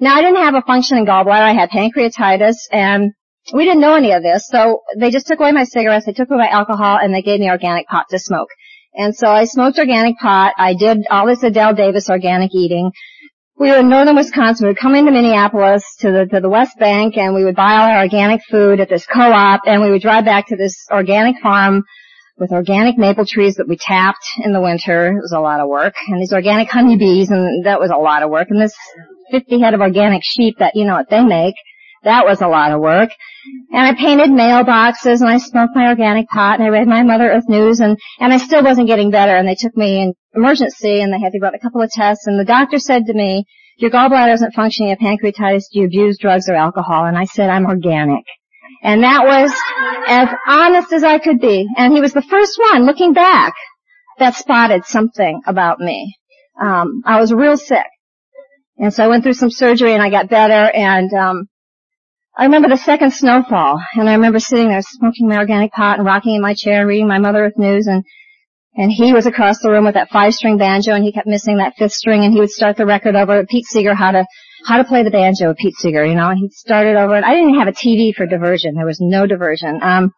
[0.00, 1.42] now I didn't have a functioning gallbladder.
[1.42, 3.12] I had pancreatitis and
[3.52, 4.46] we didn't know any of this.
[4.48, 7.40] So they just took away my cigarettes, they took away my alcohol, and they gave
[7.40, 8.48] me organic pot to smoke.
[8.94, 10.54] And so I smoked organic pot.
[10.56, 12.90] I did all this Adelle Davis organic eating
[13.58, 14.66] we were in northern Wisconsin.
[14.66, 17.72] We would come into Minneapolis to the to the West Bank, and we would buy
[17.72, 21.36] all our organic food at this co-op, and we would drive back to this organic
[21.42, 21.84] farm
[22.38, 25.08] with organic maple trees that we tapped in the winter.
[25.08, 28.22] It was a lot of work, and these organic honeybees, and that was a lot
[28.22, 28.48] of work.
[28.50, 28.76] And this
[29.32, 31.54] 50 head of organic sheep that you know what they make,
[32.04, 33.10] that was a lot of work.
[33.72, 37.30] And I painted mailboxes, and I smoked my organic pot, and I read my Mother
[37.30, 39.34] Earth News, and and I still wasn't getting better.
[39.34, 42.26] And they took me in emergency and they had to run a couple of tests
[42.26, 43.44] and the doctor said to me,
[43.76, 47.04] your gallbladder isn't functioning, you have pancreatitis, do you abuse drugs or alcohol?
[47.04, 48.24] And I said, I'm organic.
[48.82, 49.52] And that was
[50.08, 51.66] as honest as I could be.
[51.76, 53.54] And he was the first one, looking back,
[54.18, 56.16] that spotted something about me.
[56.60, 57.86] Um, I was real sick.
[58.78, 61.48] And so I went through some surgery and I got better and, um,
[62.38, 66.06] I remember the second snowfall and I remember sitting there smoking my organic pot and
[66.06, 68.04] rocking in my chair and reading my Mother Earth News and
[68.76, 71.56] and he was across the room with that five string banjo and he kept missing
[71.56, 74.24] that fifth string and he would start the record over Pete Seeger how to
[74.66, 77.34] how to play the banjo Pete Seeger, you know, and he started over and I
[77.34, 78.76] didn't have a TV for diversion.
[78.76, 79.80] There was no diversion.
[79.82, 80.12] Um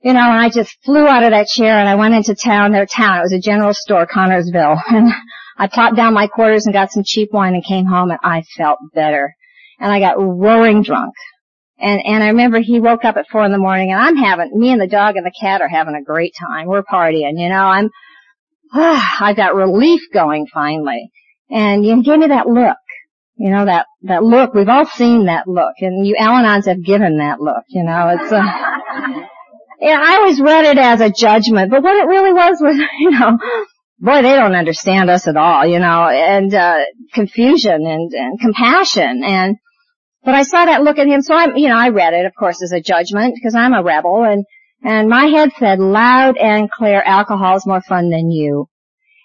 [0.00, 2.72] you know, and I just flew out of that chair and I went into town,
[2.72, 3.18] their town.
[3.18, 4.80] It was a general store, Connorsville.
[4.88, 5.12] And
[5.58, 8.44] I plopped down my quarters and got some cheap wine and came home and I
[8.56, 9.34] felt better.
[9.78, 11.14] And I got roaring drunk.
[11.80, 14.50] And and I remember he woke up at four in the morning, and I'm having
[14.58, 16.66] me and the dog and the cat are having a great time.
[16.66, 17.64] We're partying, you know.
[17.64, 17.90] I'm
[18.74, 21.10] ah, I've got relief going finally,
[21.50, 22.76] and you gave me that look,
[23.36, 24.54] you know that that look.
[24.54, 27.62] We've all seen that look, and you Al-Anons have given that look.
[27.68, 28.42] You know, it's a.
[29.80, 33.10] Yeah, I always read it as a judgment, but what it really was was, you
[33.12, 33.38] know,
[34.00, 36.80] boy, they don't understand us at all, you know, and uh
[37.14, 39.56] confusion and and compassion and
[40.28, 42.34] but I saw that look at him, so I, you know, I read it, of
[42.38, 44.44] course, as a judgment, because I'm a rebel, and,
[44.84, 48.68] and my head said loud and clear, alcohol is more fun than you.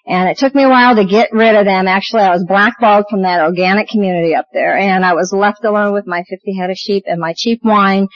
[0.06, 1.88] And it took me a while to get rid of them.
[1.88, 5.92] Actually, I was blackballed from that organic community up there, and I was left alone
[5.92, 8.08] with my 50 head of sheep and my cheap wine,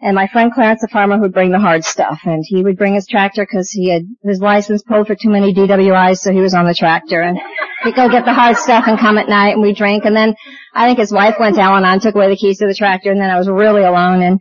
[0.00, 2.94] and my friend Clarence, the farmer, would bring the hard stuff, and he would bring
[2.94, 6.54] his tractor because he had his license pulled for too many DWIs, so he was
[6.54, 7.40] on the tractor, and
[7.84, 10.34] he'd go get the hard stuff and come at night, and we drink, and then
[10.74, 13.20] I think his wife went to Al-Anon, took away the keys to the tractor, and
[13.20, 14.40] then I was really alone, and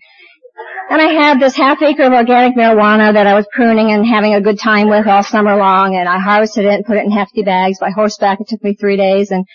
[0.90, 4.34] and I had this half acre of organic marijuana that I was pruning and having
[4.34, 7.12] a good time with all summer long, and I harvested it and put it in
[7.12, 8.42] hefty bags by horseback.
[8.42, 9.46] It took me three days, and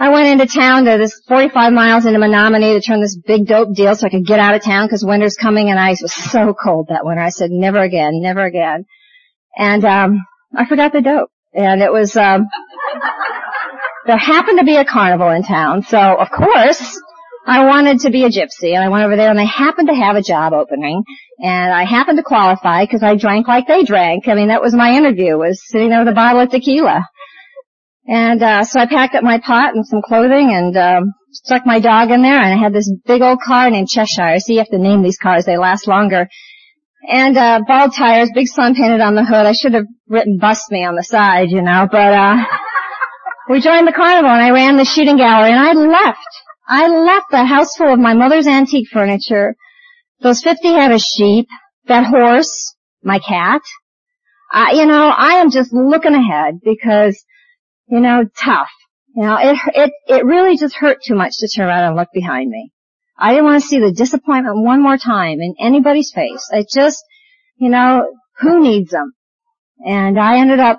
[0.00, 3.74] I went into town to this 45 miles into Menominee to turn this big dope
[3.74, 6.54] deal so I could get out of town because winter's coming and ice was so
[6.54, 7.22] cold that winter.
[7.22, 8.84] I said, never again, never again.
[9.56, 10.24] And, um,
[10.56, 11.30] I forgot the dope.
[11.52, 12.46] And it was, um,
[14.06, 15.82] there happened to be a carnival in town.
[15.82, 17.00] So, of course,
[17.46, 19.94] I wanted to be a gypsy and I went over there and they happened to
[19.94, 21.02] have a job opening
[21.38, 24.28] and I happened to qualify because I drank like they drank.
[24.28, 27.06] I mean, that was my interview was sitting there with a bottle of tequila.
[28.06, 31.78] And uh, so I packed up my pot and some clothing and um, stuck my
[31.78, 32.40] dog in there.
[32.40, 34.38] And I had this big old car named Cheshire.
[34.40, 36.26] See, you have to name these cars; they last longer.
[37.06, 39.46] And uh, bald tires, big sun painted on the hood.
[39.46, 41.86] I should have written "Bust Me" on the side, you know.
[41.90, 42.44] But uh,
[43.48, 46.18] we joined the carnival, and I ran the shooting gallery, and I left.
[46.68, 49.56] I left the house full of my mother's antique furniture,
[50.20, 51.48] those 50 head of sheep,
[51.86, 53.62] that horse, my cat.
[54.52, 57.24] Uh, you know, I am just looking ahead because
[57.88, 58.68] you know, tough.
[59.14, 62.08] You know, it, it, it really just hurt too much to turn around and look
[62.12, 62.70] behind me.
[63.18, 66.48] I didn't want to see the disappointment one more time in anybody's face.
[66.52, 67.02] I just,
[67.56, 68.06] you know,
[68.38, 69.12] who needs them?
[69.84, 70.78] And I ended up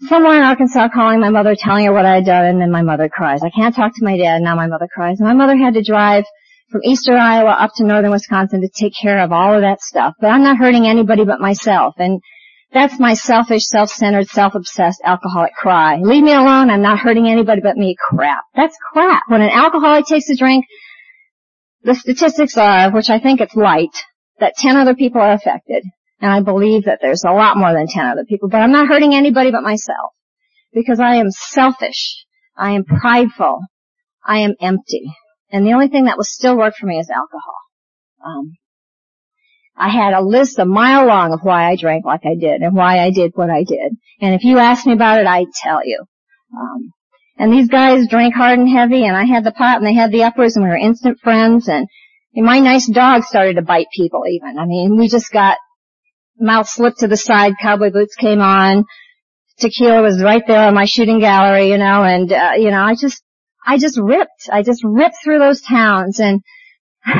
[0.00, 2.82] somewhere in Arkansas calling my mother, telling her what I had done, and then my
[2.82, 3.42] mother cries.
[3.42, 5.20] I can't talk to my dad, now my mother cries.
[5.20, 6.24] And my mother had to drive
[6.70, 10.14] from eastern Iowa up to northern Wisconsin to take care of all of that stuff.
[10.20, 11.94] But I'm not hurting anybody but myself.
[11.98, 12.20] And
[12.72, 15.96] that's my selfish, self-centered, self-obsessed alcoholic cry.
[15.96, 17.96] Leave me alone, I'm not hurting anybody but me.
[17.98, 18.42] Crap.
[18.54, 19.22] That's crap.
[19.28, 20.66] When an alcoholic takes a drink,
[21.82, 23.96] the statistics are, which I think it's light,
[24.40, 25.84] that 10 other people are affected.
[26.20, 28.88] And I believe that there's a lot more than 10 other people, but I'm not
[28.88, 30.12] hurting anybody but myself.
[30.72, 32.24] Because I am selfish.
[32.56, 33.60] I am prideful.
[34.24, 35.12] I am empty.
[35.50, 37.54] And the only thing that will still work for me is alcohol.
[38.24, 38.52] Um,
[39.76, 42.74] I had a list a mile long of why I drank like I did and
[42.74, 43.96] why I did what I did.
[44.20, 46.04] And if you asked me about it, I'd tell you.
[46.52, 46.92] Um,
[47.38, 50.10] and these guys drank hard and heavy and I had the pot and they had
[50.10, 51.86] the uppers and we were instant friends and,
[52.34, 54.58] and my nice dog started to bite people even.
[54.58, 55.56] I mean, we just got
[56.40, 58.84] mouth slipped to the side, cowboy boots came on,
[59.58, 62.94] tequila was right there on my shooting gallery, you know, and, uh, you know, I
[62.94, 63.22] just,
[63.66, 64.48] I just ripped.
[64.50, 66.40] I just ripped through those towns and,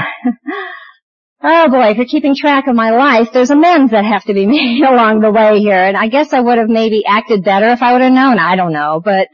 [1.42, 4.46] oh boy, if you're keeping track of my life, there's amends that have to be
[4.56, 5.82] made along the way here.
[5.82, 8.38] And I guess I would have maybe acted better if I would have known.
[8.38, 9.28] I don't know, but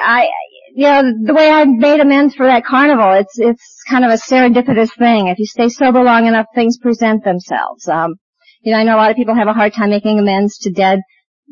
[0.00, 0.28] I,
[0.74, 4.14] you know, the way I made amends for that carnival, it's, it's kind of a
[4.14, 5.28] serendipitous thing.
[5.28, 7.88] If you stay sober long enough, things present themselves.
[7.88, 8.14] Um,
[8.62, 10.70] you know, I know a lot of people have a hard time making amends to
[10.70, 11.00] dead,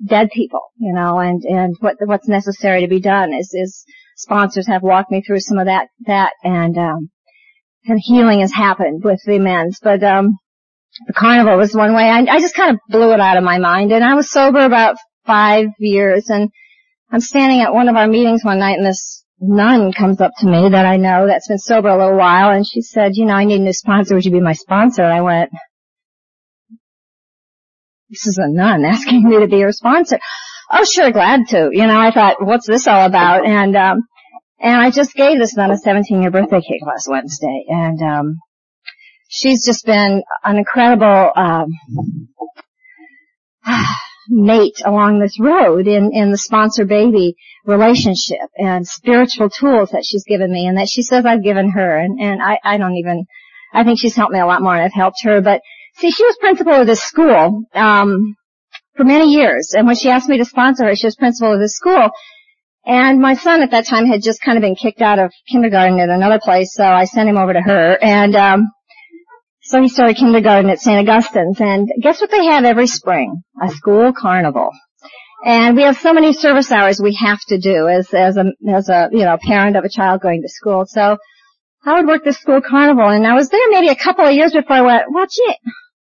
[0.06, 3.84] dead people, you know, and, and what, what's necessary to be done is, is
[4.16, 7.10] sponsors have walked me through some of that, that, and, um,
[7.84, 9.78] and healing has happened with the amends.
[9.82, 10.38] But, um,
[11.06, 12.04] the carnival was one way.
[12.04, 14.60] I, I just kind of blew it out of my mind and I was sober
[14.60, 16.50] about five years and
[17.10, 20.46] I'm standing at one of our meetings one night and this nun comes up to
[20.46, 23.34] me that I know that's been sober a little while and she said, you know,
[23.34, 24.14] I need a new sponsor.
[24.14, 25.02] Would you be my sponsor?
[25.02, 25.50] And I went,
[28.10, 30.18] this is a nun asking me to be her sponsor.
[30.72, 31.70] Oh, sure, glad to.
[31.72, 33.46] You know, I thought, what's this all about?
[33.46, 34.02] And, um,
[34.60, 37.64] and I just gave this nun a 17 year birthday cake last Wednesday.
[37.68, 38.38] And, um,
[39.28, 41.66] she's just been an incredible, um,
[44.28, 50.24] mate along this road in, in the sponsor baby relationship and spiritual tools that she's
[50.24, 51.98] given me and that she says I've given her.
[51.98, 53.26] And, and I, I don't even,
[53.72, 55.40] I think she's helped me a lot more and I've helped her.
[55.40, 55.62] But
[55.96, 58.36] See, she was principal of this school um,
[58.96, 61.60] for many years, and when she asked me to sponsor her, she was principal of
[61.60, 62.10] this school.
[62.86, 66.00] And my son at that time had just kind of been kicked out of kindergarten
[66.00, 67.98] at another place, so I sent him over to her.
[68.02, 68.68] And um,
[69.62, 70.98] so he started kindergarten at St.
[70.98, 71.60] Augustine's.
[71.60, 73.42] And guess what they have every spring?
[73.62, 74.70] A school carnival.
[75.44, 78.88] And we have so many service hours we have to do as as a as
[78.90, 80.84] a you know parent of a child going to school.
[80.86, 81.16] So
[81.84, 84.52] I would work the school carnival, and I was there maybe a couple of years
[84.52, 85.56] before I went, well, gee,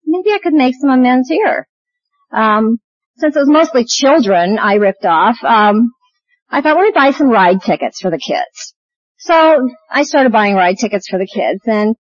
[0.05, 1.68] maybe I could make some amends here.
[2.33, 2.79] Um,
[3.16, 5.92] since it was mostly children I ripped off, um,
[6.51, 8.75] I thought, me buy some ride tickets for the kids.
[9.18, 11.94] So I started buying ride tickets for the kids, and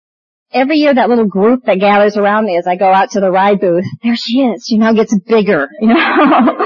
[0.52, 3.30] every year that little group that gathers around me as I go out to the
[3.30, 6.58] ride booth, there she is, you know, gets bigger, you know.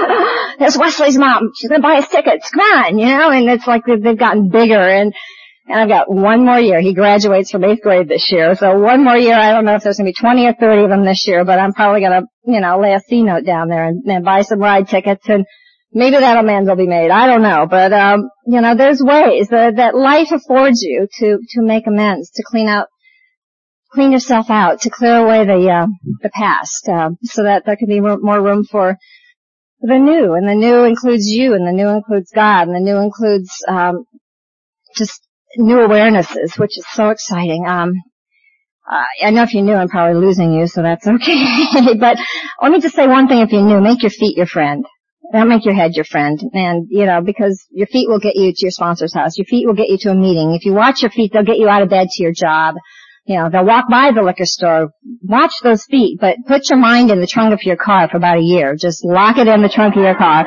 [0.58, 1.50] There's Wesley's mom.
[1.54, 2.50] She's gonna buy us tickets.
[2.50, 5.12] Come on, you know, and it's like they've gotten bigger and
[5.68, 6.80] and I've got one more year.
[6.80, 8.54] He graduates from eighth grade this year.
[8.54, 9.34] So one more year.
[9.34, 11.44] I don't know if there's going to be 20 or 30 of them this year,
[11.44, 14.24] but I'm probably going to, you know, lay a C note down there and, and
[14.24, 15.44] buy some ride tickets and
[15.92, 17.10] maybe that amends will be made.
[17.10, 17.66] I don't know.
[17.68, 22.30] But, um, you know, there's ways that, that life affords you to, to make amends,
[22.32, 22.86] to clean out,
[23.90, 25.86] clean yourself out, to clear away the, uh,
[26.22, 28.96] the past, um, so that there can be more room for
[29.80, 30.34] the new.
[30.34, 34.04] And the new includes you and the new includes God and the new includes, um,
[34.94, 35.25] just
[35.56, 37.64] new awarenesses, which is so exciting.
[37.66, 37.92] Um,
[38.90, 41.94] uh, I know if you're new, I'm probably losing you, so that's okay.
[41.98, 42.18] but
[42.62, 44.84] let me just say one thing if you're new, make your feet your friend.
[45.32, 46.38] Don't make your head your friend.
[46.52, 49.36] And, you know, because your feet will get you to your sponsor's house.
[49.36, 50.54] Your feet will get you to a meeting.
[50.54, 52.76] If you watch your feet, they'll get you out of bed to your job.
[53.24, 54.90] You know, they'll walk by the liquor store.
[55.22, 58.38] Watch those feet, but put your mind in the trunk of your car for about
[58.38, 58.76] a year.
[58.80, 60.46] Just lock it in the trunk of your car.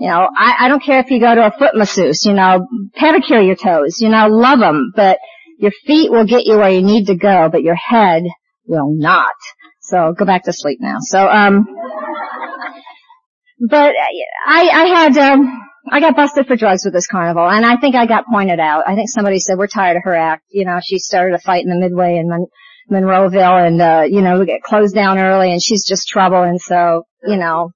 [0.00, 2.66] You know, I, I don't care if you go to a foot masseuse, you know,
[2.96, 5.18] pedicure your toes, you know, love them, but
[5.58, 8.22] your feet will get you where you need to go, but your head
[8.66, 9.32] will not.
[9.80, 10.98] So go back to sleep now.
[11.00, 11.66] So, um,
[13.68, 13.92] but
[14.46, 17.96] I, I had, um, I got busted for drugs with this carnival, and I think
[17.96, 18.84] I got pointed out.
[18.86, 20.44] I think somebody said, we're tired of her act.
[20.50, 22.46] You know, she started a fight in the Midway in Mon-
[22.90, 26.60] Monroeville, and, uh, you know, we get closed down early, and she's just trouble, and
[26.60, 27.70] so, you know,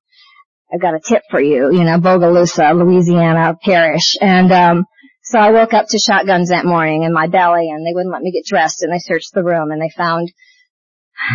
[0.73, 4.17] I've got a tip for you, you know, Bogalusa, Louisiana Parish.
[4.21, 4.85] And, um,
[5.25, 8.23] so I woke up to shotguns that morning in my belly, and they wouldn't let
[8.23, 10.33] me get dressed, and they searched the room, and they found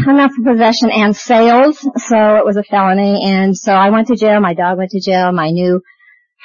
[0.06, 3.24] unlawful possession and sales, so it was a felony.
[3.24, 4.42] And so I went to jail.
[4.42, 5.32] My dog went to jail.
[5.32, 5.82] My new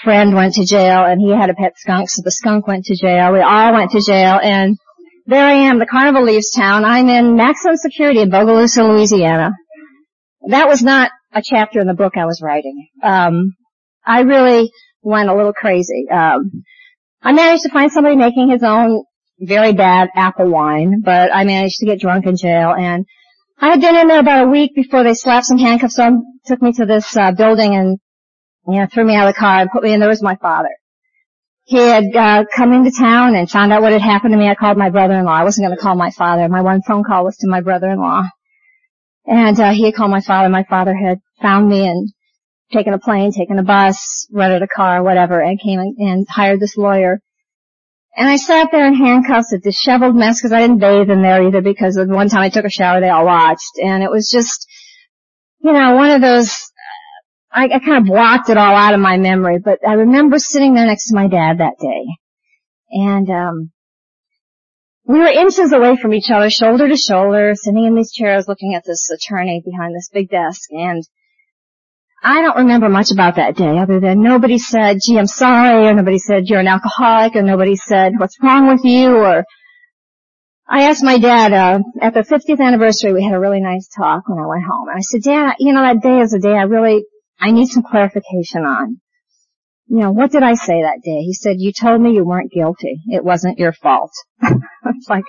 [0.04, 2.96] friend went to jail, and he had a pet skunk, so the skunk went to
[2.96, 3.32] jail.
[3.32, 4.76] We all went to jail, and
[5.26, 5.78] there I am.
[5.78, 6.84] The carnival leaves town.
[6.84, 9.50] I'm in maximum security in Bogalusa, Louisiana.
[10.48, 12.88] That was not a chapter in the book I was writing.
[13.02, 13.54] Um,
[14.04, 14.70] I really
[15.02, 16.06] went a little crazy.
[16.10, 16.64] Um,
[17.22, 19.04] I managed to find somebody making his own
[19.40, 23.06] very bad apple wine, but I managed to get drunk in jail and
[23.62, 26.60] I had been in there about a week before they slapped some handcuffs on, took
[26.60, 27.98] me to this uh, building and
[28.66, 30.00] you know threw me out of the car and put me in.
[30.00, 30.70] There was my father.
[31.64, 34.48] He had uh, come into town and found out what had happened to me.
[34.48, 35.32] I called my brother-in-law.
[35.32, 36.48] I wasn't going to call my father.
[36.48, 38.24] My one phone call was to my brother-in-law,
[39.26, 40.48] and uh, he had called my father.
[40.48, 42.12] My father had found me and
[42.72, 46.76] taken a plane, taken a bus, rented a car, whatever, and came and hired this
[46.76, 47.20] lawyer
[48.14, 51.42] and I sat there in handcuffs, a disheveled mess, because I didn't bathe in there
[51.46, 53.78] either, because the one time I took a shower, they all watched.
[53.82, 54.68] And it was just,
[55.60, 56.54] you know, one of those,
[57.50, 60.74] I, I kind of blocked it all out of my memory, but I remember sitting
[60.74, 62.04] there next to my dad that day.
[62.90, 63.72] And, um,
[65.12, 68.74] we were inches away from each other, shoulder to shoulder, sitting in these chairs looking
[68.74, 70.70] at this attorney behind this big desk.
[70.70, 71.02] And
[72.22, 75.92] I don't remember much about that day other than nobody said, gee, I'm sorry, or
[75.92, 79.44] nobody said you're an alcoholic, or nobody said what's wrong with you, or
[80.66, 84.26] I asked my dad, uh, at the 50th anniversary, we had a really nice talk
[84.30, 84.88] when I went home.
[84.88, 87.04] And I said, Dad, you know, that day is a day I really,
[87.38, 89.01] I need some clarification on.
[89.92, 91.20] You know, what did I say that day?
[91.20, 93.02] He said, you told me you weren't guilty.
[93.08, 94.10] It wasn't your fault.
[94.42, 95.24] it's like,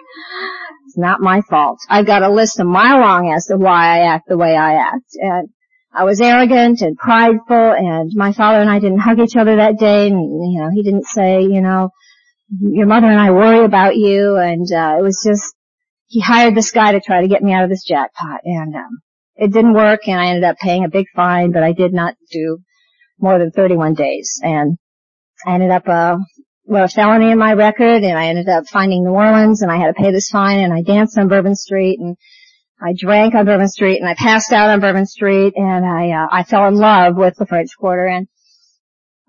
[0.86, 1.80] it's not my fault.
[1.89, 4.76] I've got a list a mile long as to why I act the way I
[4.76, 5.15] act.
[5.15, 5.49] And
[5.93, 9.80] I was arrogant and prideful and my father and I didn't hug each other that
[9.80, 11.89] day and, you know, he didn't say, you know,
[12.58, 15.54] your mother and I worry about you and, uh, it was just,
[16.08, 19.02] he hired this guy to try to get me out of this jackpot and, um,
[19.36, 22.15] it didn't work and I ended up paying a big fine, but I did not
[22.32, 22.60] do
[23.23, 24.39] more than 31 days.
[24.43, 24.77] And
[25.47, 26.17] I ended up, uh,
[26.65, 29.77] with a felony in my record and I ended up finding New Orleans and I
[29.77, 32.15] had to pay this fine and I danced on Bourbon Street and
[32.81, 36.27] I drank on Bourbon Street and I passed out on Bourbon Street and I uh,
[36.31, 38.07] I fell in love with the French Quarter.
[38.07, 38.27] And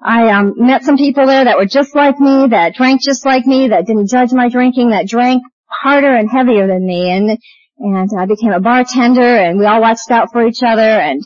[0.03, 3.47] I um met some people there that were just like me, that drank just like
[3.47, 7.11] me, that didn't judge my drinking, that drank harder and heavier than me.
[7.11, 7.39] And
[7.79, 11.21] and I became a bartender and we all watched out for each other and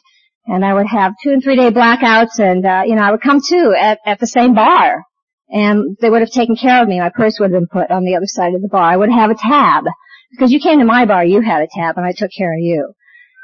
[0.49, 3.23] and I would have two and three day blackouts and uh you know I would
[3.23, 5.05] come to at at the same bar
[5.51, 7.01] and they would have taken care of me.
[7.01, 8.83] My purse would have been put on the other side of the bar.
[8.83, 9.85] I would have a tab
[10.31, 12.61] because you came to my bar, you had a tab, and I took care of
[12.61, 12.93] you.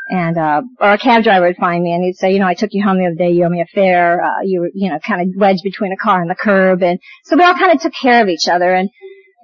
[0.07, 2.53] And, uh, or a cab driver would find me and he'd say, you know, I
[2.53, 4.91] took you home the other day, you owe me a fare, uh, you were, you
[4.91, 6.83] know, kind of wedged between a car and the curb.
[6.83, 8.75] And so we all kind of took care of each other.
[8.75, 8.91] And,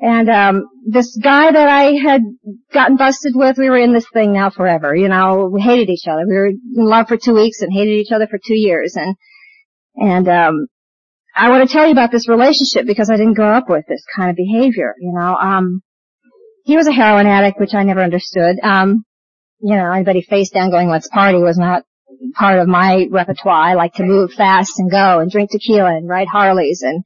[0.01, 2.23] and, um, this guy that I had
[2.73, 4.95] gotten busted with, we were in this thing now forever.
[4.95, 6.25] You know, we hated each other.
[6.27, 8.97] We were in love for two weeks and hated each other for two years.
[8.97, 9.17] And,
[9.97, 10.67] and, um,
[11.37, 14.05] I want to tell you about this relationship because I didn't grow up with this
[14.17, 15.37] kind of behavior, you know.
[15.37, 15.81] Um,
[16.65, 18.59] he was a heroin addict, which I never understood.
[18.63, 19.05] Um,
[19.61, 21.85] you know, anybody face down going, let's party was not
[22.35, 23.63] part of my repertoire.
[23.63, 27.05] I like to move fast and go and drink tequila and ride Harleys and,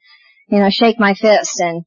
[0.48, 1.84] you know, shake my fist and,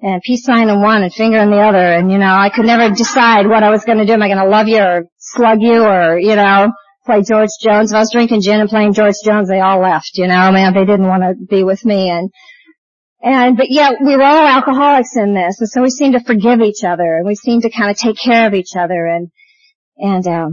[0.00, 1.78] and peace sign in one and finger in the other.
[1.78, 4.12] And, you know, I could never decide what I was going to do.
[4.12, 6.70] Am I going to love you or slug you or, you know,
[7.04, 7.92] play George Jones?
[7.92, 10.74] If I was drinking gin and playing George Jones, they all left, you know, man,
[10.74, 12.10] they didn't want to be with me.
[12.10, 12.30] And,
[13.20, 16.60] and, but yet we were all alcoholics in this, and so we seemed to forgive
[16.60, 19.30] each other, and we seemed to kind of take care of each other, and,
[19.96, 20.52] and, um,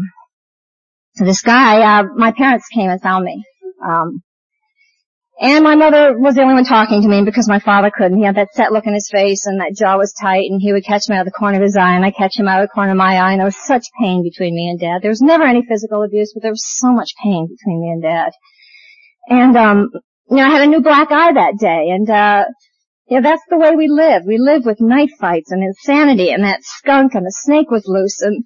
[1.13, 3.43] so this guy, uh, my parents came and found me.
[3.87, 4.21] Um,
[5.39, 8.17] and my mother was the only one talking to me because my father couldn't.
[8.17, 10.71] He had that set look in his face and that jaw was tight and he
[10.71, 12.61] would catch me out of the corner of his eye and I'd catch him out
[12.61, 15.01] of the corner of my eye and there was such pain between me and dad.
[15.01, 18.01] There was never any physical abuse, but there was so much pain between me and
[18.01, 18.31] dad.
[19.27, 19.89] And, um,
[20.29, 22.45] you know, I had a new black eye that day and, uh,
[23.07, 24.23] yeah, that's the way we live.
[24.25, 28.21] We live with knife fights and insanity and that skunk and the snake was loose
[28.21, 28.45] and,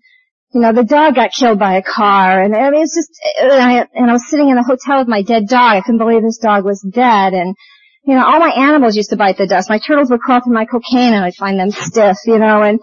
[0.51, 3.51] you know, the dog got killed by a car and I mean, it's just, and
[3.51, 5.75] I, and I was sitting in a hotel with my dead dog.
[5.75, 7.55] I couldn't believe this dog was dead and,
[8.03, 9.69] you know, all my animals used to bite the dust.
[9.69, 12.79] My turtles would crawl through my cocaine and I'd find them stiff, you know, and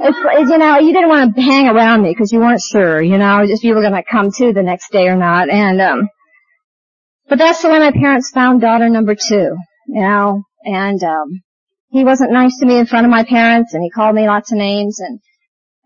[0.00, 3.16] it's, you know, you didn't want to hang around me because you weren't sure, you
[3.16, 5.48] know, if you were going to come to the next day or not.
[5.48, 6.08] And, um,
[7.26, 9.56] but that's the way my parents found daughter number two,
[9.86, 11.42] you know, and, um,
[11.90, 14.52] he wasn't nice to me in front of my parents and he called me lots
[14.52, 15.20] of names and,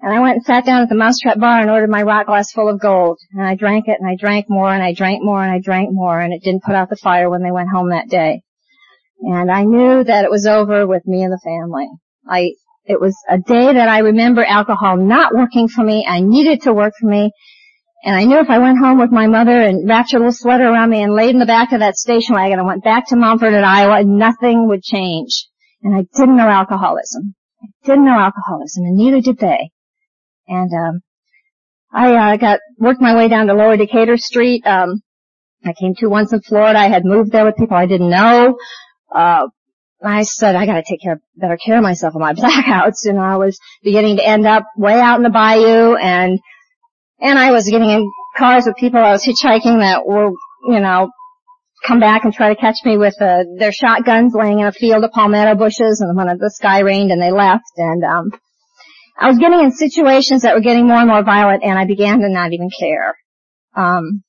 [0.03, 2.51] and I went and sat down at the Mousetrap bar and ordered my rock glass
[2.51, 3.19] full of gold.
[3.33, 5.91] And I drank it and I drank more and I drank more and I drank
[5.93, 8.43] more and it didn't put out the fire when they went home that day.
[9.21, 11.87] And I knew that it was over with me and the family.
[12.29, 12.51] I,
[12.85, 16.05] it was a day that I remember alcohol not working for me.
[16.05, 17.31] I needed to work for me.
[18.05, 20.65] And I knew if I went home with my mother and wrapped a little sweater
[20.65, 23.17] around me and laid in the back of that station wagon and went back to
[23.17, 25.47] Mumford in Iowa, nothing would change.
[25.85, 27.37] And I didn't know alcoholism.
[27.63, 29.71] I didn't know alcoholism, and neither did they.
[30.49, 31.01] And um,
[31.93, 34.67] I uh, got worked my way down to Lower Decatur Street.
[34.67, 35.03] Um,
[35.65, 36.79] I came to once in Florida.
[36.79, 38.57] I had moved there with people I didn't know.
[39.15, 39.47] Uh,
[40.05, 43.05] I said I got to take care, better care of myself on my blackouts.
[43.05, 46.41] You know, I was beginning to end up way out in the bayou, and
[47.21, 50.31] and I was getting in cars with people I was hitchhiking that were,
[50.67, 51.11] you know,
[51.87, 55.05] come back and try to catch me with uh, their shotguns laying in a field
[55.05, 58.33] of palmetto bushes, and when the sky rained and they left, and um,
[59.19, 62.21] I was getting in situations that were getting more and more violent, and I began
[62.21, 63.15] to not even care.
[63.75, 64.23] Um,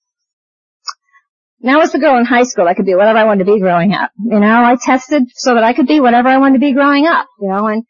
[1.60, 3.60] now as a girl in high school, I could be whatever I wanted to be
[3.60, 4.12] growing up.
[4.24, 7.08] You know, I tested so that I could be whatever I wanted to be growing
[7.08, 7.28] up.
[7.40, 7.84] You know, and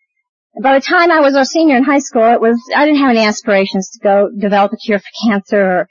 [0.61, 3.09] by the time I was a senior in high school, it was I didn't have
[3.09, 5.87] any aspirations to go develop a cure for cancer or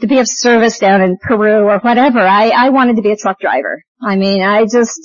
[0.00, 2.20] to be of service down in Peru or whatever.
[2.20, 3.82] I I wanted to be a truck driver.
[4.02, 4.98] I mean, I just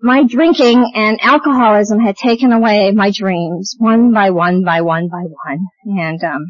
[0.00, 5.22] my drinking and alcoholism had taken away my dreams one by one by one by
[5.22, 5.66] one.
[5.84, 6.46] And um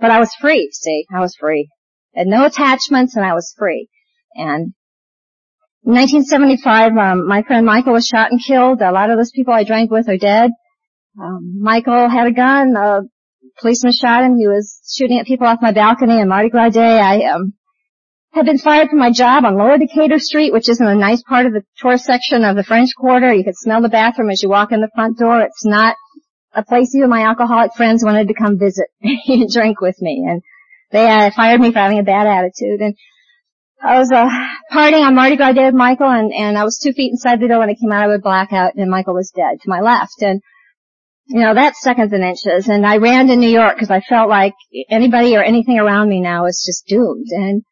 [0.00, 1.68] but I was free, see, I was free.
[2.16, 3.88] I had no attachments and I was free.
[4.34, 4.74] And
[5.84, 8.80] in 1975, um, my friend Michael was shot and killed.
[8.80, 10.50] A lot of those people I drank with are dead.
[11.20, 12.74] Um, Michael had a gun.
[12.76, 13.02] A
[13.60, 14.36] policeman shot him.
[14.36, 17.00] He was shooting at people off my balcony on Mardi Gras Day.
[17.00, 17.54] I um,
[18.34, 21.22] had been fired from my job on Lower Decatur Street, which is in a nice
[21.22, 23.32] part of the tourist section of the French Quarter.
[23.32, 25.40] You could smell the bathroom as you walk in the front door.
[25.40, 25.96] It's not
[26.52, 30.26] a place even my alcoholic friends wanted to come visit and drink with me.
[30.28, 30.42] And
[30.90, 32.80] they uh, fired me for having a bad attitude.
[32.80, 32.96] And
[33.80, 34.28] I was uh,
[34.72, 37.48] partying on Mardi Gras Day with Michael, and, and I was two feet inside the
[37.48, 40.22] door when I came out of a blackout, and Michael was dead to my left.
[40.22, 40.40] And
[41.26, 42.68] you know, that's seconds and inches.
[42.68, 44.54] And I ran to New York because I felt like
[44.90, 47.28] anybody or anything around me now is just doomed.
[47.30, 47.62] And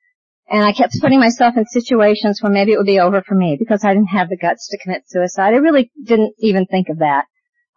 [0.52, 3.56] and I kept putting myself in situations where maybe it would be over for me
[3.58, 5.54] because I didn't have the guts to commit suicide.
[5.54, 7.24] I really didn't even think of that.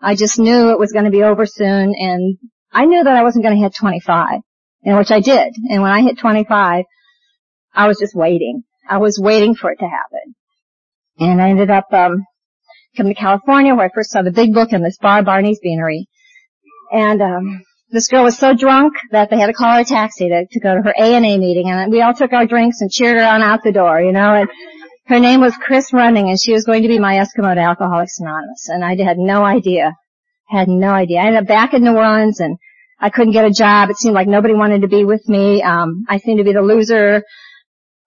[0.02, 2.38] I just knew it was going to be over soon and
[2.74, 4.42] I knew that I wasn't going to hit 25,
[4.84, 5.56] and which I did.
[5.70, 6.84] And when I hit 25,
[7.74, 8.64] I was just waiting.
[8.88, 10.36] I was waiting for it to happen.
[11.18, 12.26] And I ended up, um,
[12.98, 16.08] coming to California where I first saw the big book in this bar, Barney's Beanery.
[16.92, 17.64] And, um,
[17.96, 20.60] this girl was so drunk that they had to call her a taxi to, to
[20.60, 23.42] go to her A&A meeting and we all took our drinks and cheered her on
[23.42, 24.50] out the door, you know, and
[25.08, 28.20] her name was Chris Running and she was going to be my Eskimo to Alcoholics
[28.20, 29.94] Anonymous and I had no idea,
[30.50, 31.22] had no idea.
[31.22, 32.58] I ended up back in New Orleans and
[33.00, 33.90] I couldn't get a job.
[33.90, 35.64] It seemed like nobody wanted to be with me.
[35.64, 37.24] Um, I seemed to be the loser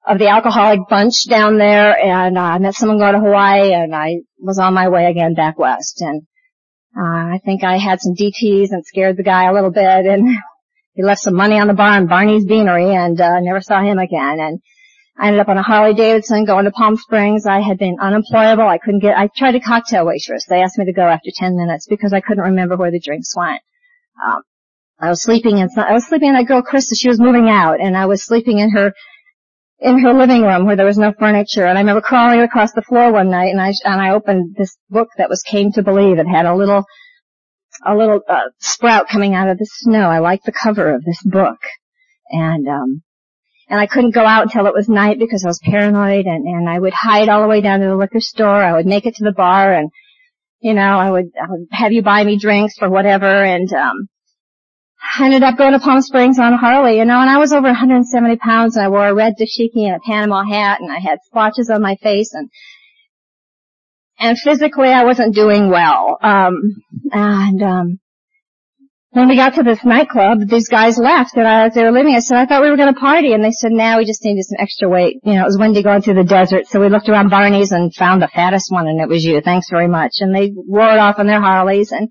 [0.07, 3.95] of the alcoholic bunch down there and uh, I met someone go to Hawaii and
[3.95, 6.26] I was on my way again back west and
[6.99, 10.28] uh, I think I had some DTs and scared the guy a little bit and
[10.94, 13.99] he left some money on the bar in Barney's Beanery and, uh, never saw him
[13.99, 14.40] again.
[14.40, 14.61] And
[15.16, 17.46] I ended up on a Harley Davidson going to Palm Springs.
[17.46, 18.66] I had been unemployable.
[18.66, 20.46] I couldn't get, I tried a cocktail waitress.
[20.49, 23.36] They asked me to go after 10 minutes because I couldn't remember where the drinks
[23.36, 23.61] went.
[24.24, 24.42] Um,
[25.01, 26.94] I was sleeping in, I was sleeping in that girl Krista.
[26.96, 28.92] She was moving out and I was sleeping in her
[29.81, 31.64] in her living room where there was no furniture.
[31.64, 34.76] And I remember crawling across the floor one night and I, and I opened this
[34.91, 36.18] book that was Came to Believe.
[36.18, 36.85] It had a little,
[37.87, 40.09] a little, uh, sprout coming out of the snow.
[40.09, 41.59] I liked the cover of this book.
[42.31, 43.03] And, um,
[43.68, 46.68] and I couldn't go out until it was night because I was paranoid and, and
[46.68, 48.62] I would hide all the way down to the liquor store.
[48.62, 49.91] I would make it to the bar and,
[50.61, 54.09] you know, I would, I would have you buy me drinks or whatever and, um,
[55.01, 57.68] I ended up going to Palm Springs on Harley, you know, and I was over
[57.68, 61.18] 170 pounds and I wore a red dashiki and a Panama hat and I had
[61.24, 62.51] splotches on my face and
[64.18, 66.18] and physically I wasn't doing well.
[66.20, 66.82] Um
[67.12, 68.01] and um
[69.11, 72.14] when we got to this nightclub, these guys left and I, as they were leaving,
[72.14, 73.32] I said, I thought we were going to party.
[73.32, 75.16] And they said, now we just needed some extra weight.
[75.24, 76.66] You know, it was windy going through the desert.
[76.68, 79.40] So we looked around Barney's and found the fattest one and it was you.
[79.40, 80.12] Thanks very much.
[80.20, 82.11] And they roared off on their Harleys and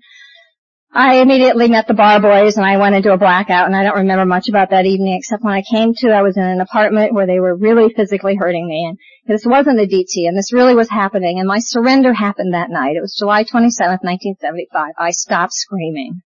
[0.92, 3.98] I immediately met the bar boys and I went into a blackout and I don't
[3.98, 7.12] remember much about that evening except when I came to I was in an apartment
[7.12, 10.74] where they were really physically hurting me and this wasn't a DT and this really
[10.74, 12.96] was happening and my surrender happened that night.
[12.96, 14.94] It was July 27th, 1975.
[14.98, 16.22] I stopped screaming.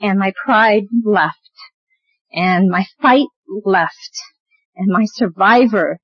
[0.00, 1.50] And my pride left
[2.32, 3.26] and my fight
[3.64, 4.20] left
[4.76, 5.98] and my survivor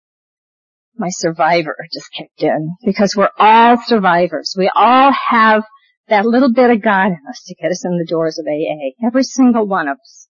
[0.97, 4.55] my survivor just kicked in because we're all survivors.
[4.57, 5.65] We all have
[6.09, 9.07] that little bit of God in us to get us in the doors of AA.
[9.07, 10.29] Every single one of us.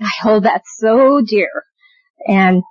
[0.00, 1.50] I hold that so dear.
[2.26, 2.62] And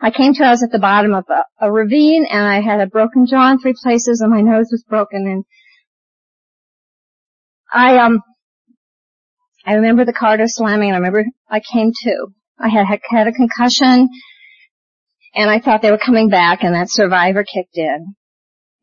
[0.00, 2.80] I came to I was at the bottom of a, a ravine and I had
[2.80, 5.44] a broken jaw in three places and my nose was broken and
[7.72, 8.22] I um
[9.66, 12.26] I remember the car door slamming and I remember I came to.
[12.58, 14.08] I had had a concussion
[15.34, 18.14] and I thought they were coming back and that survivor kicked in.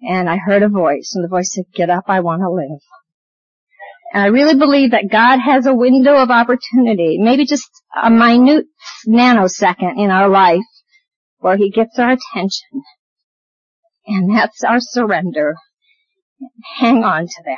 [0.02, 2.80] And I heard a voice and the voice said, get up, I want to live.
[4.14, 7.70] And I really believe that God has a window of opportunity, maybe just
[8.02, 8.66] a minute
[9.08, 10.62] nanosecond in our life
[11.40, 12.84] where he gets our attention.
[14.06, 15.56] And that's our surrender.
[16.78, 17.58] Hang on to that.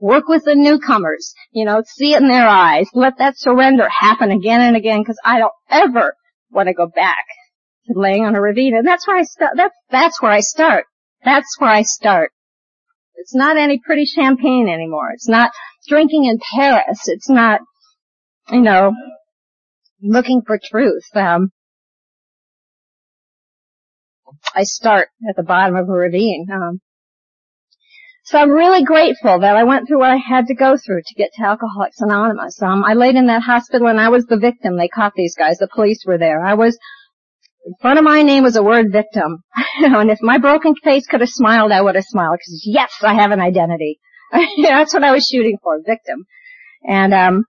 [0.00, 1.32] Work with the newcomers.
[1.52, 2.88] You know, see it in their eyes.
[2.92, 6.16] Let that surrender happen again and again because I don't ever
[6.50, 7.24] want to go back
[7.88, 8.76] laying on a ravine.
[8.76, 9.52] And that's where I start.
[9.56, 10.86] That's, that's where I start.
[11.24, 12.32] That's where I start.
[13.16, 15.10] It's not any pretty champagne anymore.
[15.12, 15.50] It's not
[15.88, 17.00] drinking in Paris.
[17.06, 17.60] It's not,
[18.50, 18.92] you know,
[20.02, 21.04] looking for truth.
[21.14, 21.50] Um,
[24.54, 26.46] I start at the bottom of a ravine.
[26.52, 26.80] Um,
[28.24, 31.14] so I'm really grateful that I went through what I had to go through to
[31.14, 32.60] get to Alcoholics Anonymous.
[32.62, 34.76] Um, I laid in that hospital and I was the victim.
[34.76, 35.58] They caught these guys.
[35.58, 36.42] The police were there.
[36.42, 36.78] I was,
[37.64, 39.42] in front of my name was a word victim.
[39.78, 43.14] and if my broken face could have smiled, I would have smiled because yes, I
[43.14, 43.98] have an identity.
[44.62, 46.24] That's what I was shooting for, victim.
[46.86, 47.44] And, um,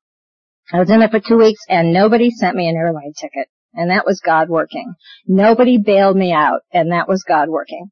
[0.74, 3.47] I was in there for two weeks and nobody sent me an airline ticket.
[3.74, 4.95] And that was God working.
[5.28, 7.91] Nobody bailed me out and that was God working.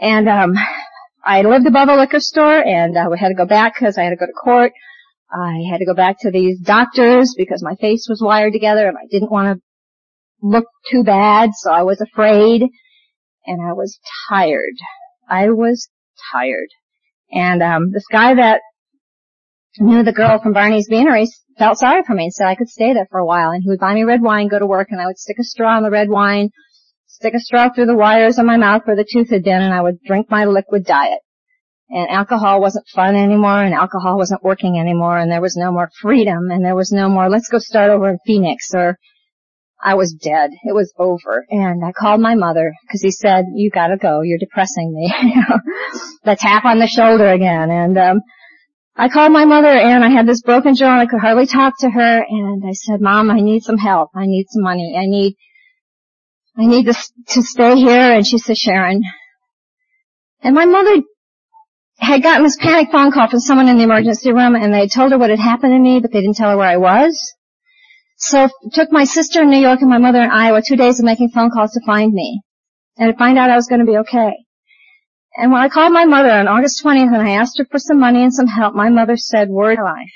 [0.00, 0.54] And, um,
[1.24, 4.04] I lived above a liquor store and uh, we had to go back because I
[4.04, 4.72] had to go to court.
[5.32, 8.96] I had to go back to these doctors because my face was wired together and
[8.96, 9.62] I didn't want to
[10.42, 12.62] look too bad, so I was afraid
[13.46, 14.74] and I was tired.
[15.28, 15.88] I was
[16.32, 16.68] tired.
[17.30, 18.60] And um this guy that
[19.78, 21.26] knew the girl from Barney's Beanery
[21.58, 23.68] felt sorry for me and said I could stay there for a while and he
[23.68, 25.82] would buy me red wine, go to work and I would stick a straw in
[25.82, 26.50] the red wine
[27.14, 29.72] stick a straw through the wires of my mouth where the tooth had been and
[29.72, 31.20] I would drink my liquid diet.
[31.88, 35.90] And alcohol wasn't fun anymore and alcohol wasn't working anymore and there was no more
[36.02, 38.98] freedom and there was no more let's go start over in Phoenix or
[39.84, 40.50] I was dead.
[40.64, 41.44] It was over.
[41.50, 44.22] And I called my mother because he said, you gotta go.
[44.22, 45.14] You're depressing me.
[46.24, 47.70] the tap on the shoulder again.
[47.70, 48.20] And, um,
[48.96, 51.74] I called my mother and I had this broken jaw and I could hardly talk
[51.80, 54.10] to her and I said, mom, I need some help.
[54.14, 54.96] I need some money.
[54.96, 55.36] I need
[56.56, 58.12] I need to, to stay here.
[58.12, 59.02] And she said, Sharon.
[60.40, 61.02] And my mother
[61.98, 65.10] had gotten this panic phone call from someone in the emergency room and they told
[65.10, 67.34] her what had happened to me, but they didn't tell her where I was.
[68.26, 70.98] So it took my sister in New York and my mother in Iowa two days
[70.98, 72.40] of making phone calls to find me
[72.96, 74.32] and to find out I was going to be okay.
[75.36, 78.00] And when I called my mother on August 20th and I asked her for some
[78.00, 80.14] money and some help, my mother said, word life.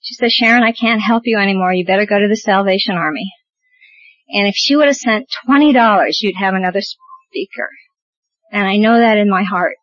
[0.00, 1.74] She said, Sharon, I can't help you anymore.
[1.74, 3.30] You better go to the Salvation Army.
[4.30, 7.68] And if she would have sent $20, you'd have another speaker.
[8.50, 9.76] And I know that in my heart.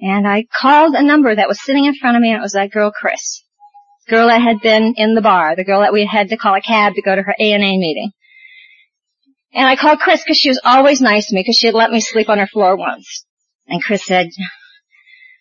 [0.00, 2.54] And I called a number that was sitting in front of me and it was
[2.54, 3.44] that girl Chris.
[4.08, 5.56] Girl that had been in the bar.
[5.56, 8.12] The girl that we had to call a cab to go to her A&A meeting.
[9.52, 11.90] And I called Chris because she was always nice to me because she had let
[11.90, 13.24] me sleep on her floor once.
[13.66, 14.28] And Chris said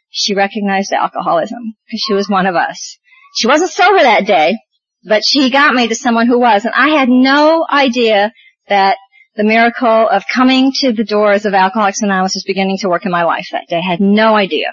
[0.09, 2.97] she recognized alcoholism because she was one of us.
[3.35, 4.57] She wasn't sober that day,
[5.03, 8.31] but she got me to someone who was, and I had no idea
[8.69, 8.97] that
[9.35, 13.11] the miracle of coming to the doors of Alcoholics Anonymous was beginning to work in
[13.11, 13.77] my life that day.
[13.77, 14.71] I had no idea.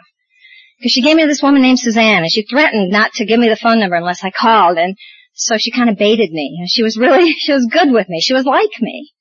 [0.83, 3.49] Because she gave me this woman named Suzanne, and she threatened not to give me
[3.49, 4.97] the phone number unless I called, and
[5.33, 6.57] so she kind of baited me.
[6.59, 8.21] And she was really, she was good with me.
[8.21, 9.13] She was like me.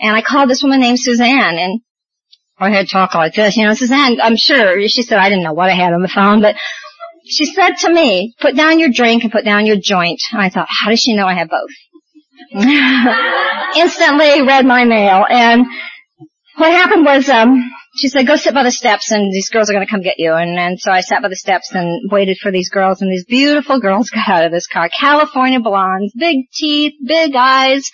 [0.00, 1.82] And I called this woman named Suzanne, and
[2.58, 5.52] I had talk like this, you know, Suzanne, I'm sure, she said I didn't know
[5.52, 6.56] what I had on the phone, but
[7.26, 10.20] she said to me, put down your drink and put down your joint.
[10.32, 11.68] And I thought, how does she know I have both?
[13.76, 15.66] Instantly read my mail and
[16.56, 19.72] what happened was, um, she said, go sit by the steps and these girls are
[19.72, 20.32] going to come get you.
[20.32, 23.24] And, and so I sat by the steps and waited for these girls and these
[23.24, 24.88] beautiful girls got out of this car.
[24.88, 27.90] California blondes, big teeth, big eyes.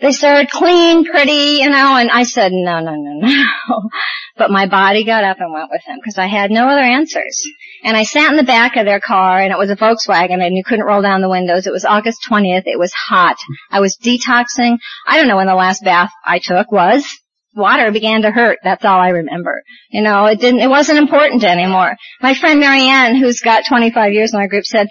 [0.00, 3.90] They started clean, pretty, you know, and I said, no, no, no, no.
[4.36, 7.42] But my body got up and went with them because I had no other answers.
[7.84, 10.56] And I sat in the back of their car and it was a Volkswagen and
[10.56, 11.66] you couldn't roll down the windows.
[11.66, 12.62] It was August 20th.
[12.64, 13.36] It was hot.
[13.70, 14.78] I was detoxing.
[15.06, 17.06] I don't know when the last bath I took was.
[17.54, 18.58] Water began to hurt.
[18.64, 19.62] That's all I remember.
[19.90, 21.96] You know, it didn't, it wasn't important anymore.
[22.20, 24.88] My friend Marianne, who's got 25 years in our group said,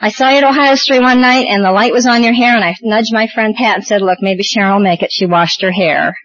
[0.00, 2.56] I saw you at Ohio Street one night and the light was on your hair
[2.56, 5.12] and I nudged my friend Pat and said, look, maybe Sharon will make it.
[5.12, 6.16] She washed her hair.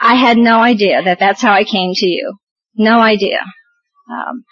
[0.00, 2.34] I had no idea that that's how I came to you.
[2.74, 3.38] No idea.
[4.10, 4.44] Um,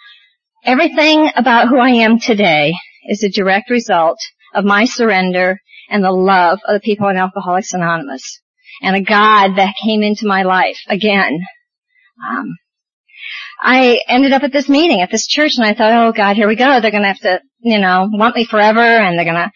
[0.63, 2.73] everything about who I am today
[3.09, 4.17] is a direct result
[4.53, 8.41] of my surrender and the love of the people in Alcoholics Anonymous.
[8.81, 11.39] And a God that came into my life again.
[12.27, 12.57] Um,
[13.61, 16.47] I ended up at this meeting at this church and I thought, oh God, here
[16.47, 16.79] we go.
[16.79, 19.51] They're going to have to, you know, want me forever and they're going to,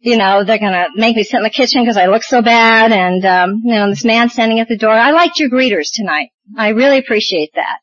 [0.00, 2.42] you know, they're going to make me sit in the kitchen because I look so
[2.42, 4.92] bad and, um, you know, this man standing at the door.
[4.92, 6.28] I liked your greeters tonight.
[6.56, 7.78] I really appreciate that.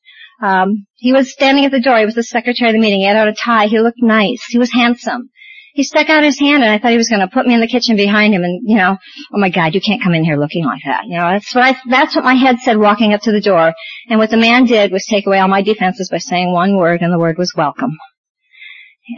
[0.45, 1.97] Um, he was standing at the door.
[1.97, 2.99] He was the secretary of the meeting.
[2.99, 3.65] He had on a tie.
[3.65, 4.43] He looked nice.
[4.49, 5.32] He was handsome
[5.78, 7.59] he stuck out his hand and I thought he was going to put me in
[7.59, 8.97] the kitchen behind him and, you know,
[9.32, 11.05] oh my God, you can't come in here looking like that.
[11.05, 13.75] You know, that's what I, that's what my head said walking up to the door.
[14.09, 17.03] And what the man did was take away all my defenses by saying one word
[17.03, 17.91] and the word was welcome.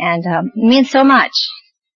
[0.01, 1.31] And, um, it means so much.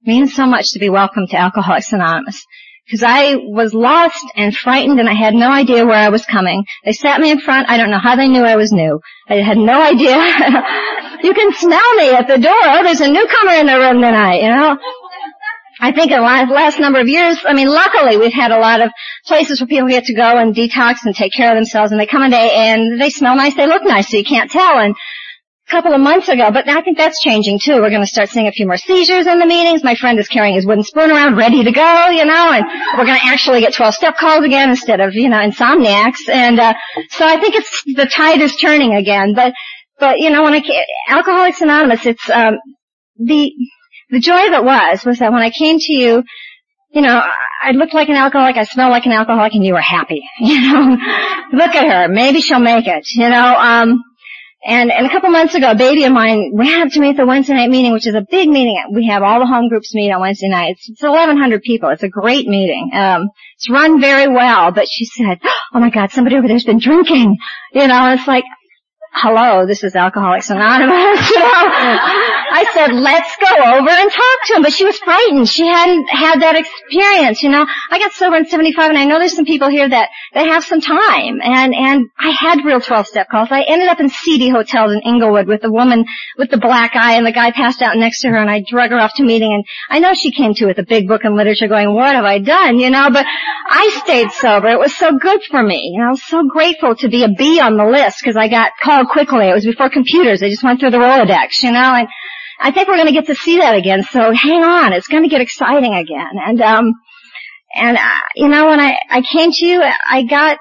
[0.05, 2.41] It means so much to be welcome to Alcoholics Anonymous
[2.85, 6.65] because I was lost and frightened and I had no idea where I was coming.
[6.83, 7.69] They sat me in front.
[7.69, 8.99] I don't know how they knew I was new.
[9.29, 10.17] I had no idea.
[11.23, 12.51] you can smell me at the door.
[12.53, 14.77] Oh, there's a newcomer in the room tonight, you know.
[15.79, 18.81] I think in the last number of years, I mean, luckily we've had a lot
[18.81, 18.91] of
[19.25, 22.05] places where people get to go and detox and take care of themselves and they
[22.05, 24.77] come in and they smell nice, they look nice, so you can't tell.
[24.77, 24.95] And
[25.73, 27.81] couple of months ago, but I think that's changing too.
[27.81, 29.83] We're going to start seeing a few more seizures in the meetings.
[29.83, 32.63] My friend is carrying his wooden spoon around ready to go, you know, and
[32.97, 36.29] we're going to actually get 12 step calls again instead of, you know, insomniacs.
[36.31, 36.75] And, uh,
[37.09, 39.33] so I think it's, the tide is turning again.
[39.33, 39.53] But,
[39.99, 40.61] but, you know, when I,
[41.09, 42.59] Alcoholics Anonymous, it's, um,
[43.17, 43.51] the,
[44.11, 46.23] the joy of it was, was that when I came to you,
[46.91, 47.23] you know,
[47.63, 50.21] I looked like an alcoholic, I smelled like an alcoholic, and you were happy.
[50.39, 50.97] You know,
[51.51, 53.07] look at her, maybe she'll make it.
[53.15, 54.03] You know, um,
[54.65, 57.17] and, and a couple months ago, a baby of mine ran up to me at
[57.17, 58.81] the Wednesday night meeting, which is a big meeting.
[58.93, 60.87] We have all the home groups meet on Wednesday nights.
[60.89, 61.89] It's 1,100 people.
[61.89, 62.91] It's a great meeting.
[62.93, 65.39] Um, it's run very well, but she said,
[65.73, 67.37] oh my God, somebody over there's been drinking.
[67.73, 68.45] You know, it's like,
[69.13, 71.29] hello, this is Alcoholics Anonymous.
[71.29, 71.63] you know?
[72.53, 74.61] I said, let's go over and talk to him.
[74.63, 75.47] But she was frightened.
[75.47, 77.65] She hadn't had that experience, you know.
[77.89, 80.63] I got sober in 75 and I know there's some people here that, that have
[80.63, 81.39] some time.
[81.41, 83.49] And, and I had real 12 step calls.
[83.51, 86.05] I ended up in seedy hotels in Inglewood with the woman
[86.37, 88.91] with the black eye and the guy passed out next to her and I drug
[88.91, 91.35] her off to meeting and I know she came to with a big book and
[91.35, 94.67] literature going, what have I done, you know, but I stayed sober.
[94.67, 95.95] It was so good for me.
[95.97, 98.71] Know, I was so grateful to be a B on the list because I got
[98.81, 99.49] called quickly.
[99.49, 100.39] It was before computers.
[100.39, 102.07] They just went through the Rolodex, you know, and
[102.59, 104.03] I think we're going to get to see that again.
[104.03, 104.93] So hang on.
[104.93, 106.31] It's going to get exciting again.
[106.45, 106.93] And, um,
[107.75, 110.57] and, uh, you know, when I, I came to you, I got,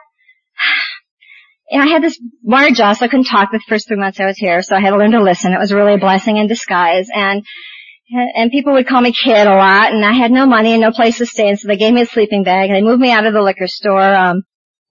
[1.71, 4.27] you I had this water jaw, so I couldn't talk the first three months I
[4.27, 5.53] was here, so I had to learn to listen.
[5.53, 7.09] It was really a blessing in disguise.
[7.15, 7.45] And,
[8.11, 10.93] and people would call me kid a lot, and I had no money and no
[10.93, 13.11] place to stay, and so they gave me a sleeping bag, and they moved me
[13.11, 14.43] out of the liquor store, um,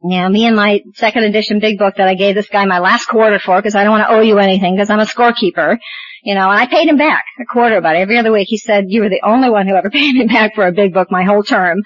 [0.04, 3.06] yeah, me and my second edition big book that I gave this guy my last
[3.06, 5.78] quarter for because I don't want to owe you anything because I'm a scorekeeper.
[6.24, 8.48] You know, and I paid him back a quarter about every other week.
[8.48, 10.94] He said, you were the only one who ever paid me back for a big
[10.94, 11.82] book my whole term.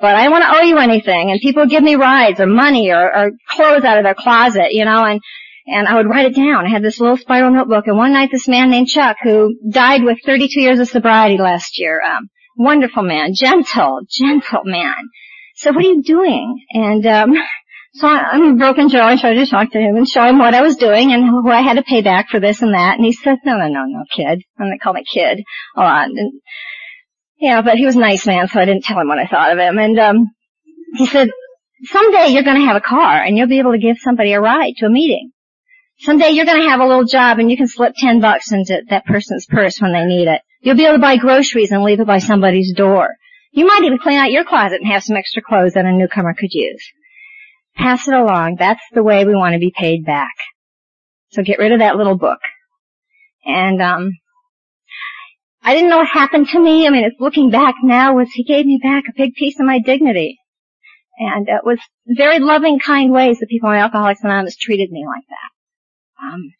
[0.00, 1.30] But I don't want to owe you anything.
[1.30, 4.84] And people give me rides or money or, or clothes out of their closet, you
[4.84, 5.20] know, and,
[5.66, 6.66] and I would write it down.
[6.66, 10.02] I had this little spiral notebook and one night this man named Chuck who died
[10.02, 14.94] with 32 years of sobriety last year, um, wonderful man, gentle, gentle man
[15.62, 16.64] so what are you doing?
[16.70, 17.34] And um,
[17.94, 19.06] so I, am a broken jaw.
[19.06, 21.48] I tried to talk to him and show him what I was doing and who
[21.48, 22.96] I had to pay back for this and that.
[22.96, 24.42] And he said, no, no, no, no, kid.
[24.58, 25.42] They call me kid
[25.76, 26.08] a lot.
[26.08, 26.40] And,
[27.38, 29.52] yeah, but he was a nice man, so I didn't tell him what I thought
[29.52, 29.78] of him.
[29.78, 30.30] And um,
[30.96, 31.30] he said,
[31.84, 34.40] someday you're going to have a car and you'll be able to give somebody a
[34.40, 35.30] ride to a meeting.
[36.00, 38.82] Someday you're going to have a little job and you can slip 10 bucks into
[38.90, 40.40] that person's purse when they need it.
[40.60, 43.10] You'll be able to buy groceries and leave it by somebody's door.
[43.52, 46.34] You might even clean out your closet and have some extra clothes that a newcomer
[46.34, 46.82] could use.
[47.76, 48.56] Pass it along.
[48.58, 50.32] That's the way we want to be paid back.
[51.30, 52.38] So get rid of that little book.
[53.44, 54.12] And, um,
[55.62, 56.86] I didn't know what happened to me.
[56.86, 59.66] I mean, it's looking back now was he gave me back a big piece of
[59.66, 60.38] my dignity.
[61.18, 65.24] And it was very loving, kind ways that people in Alcoholics Anonymous treated me like
[65.28, 66.26] that.
[66.26, 66.52] Um,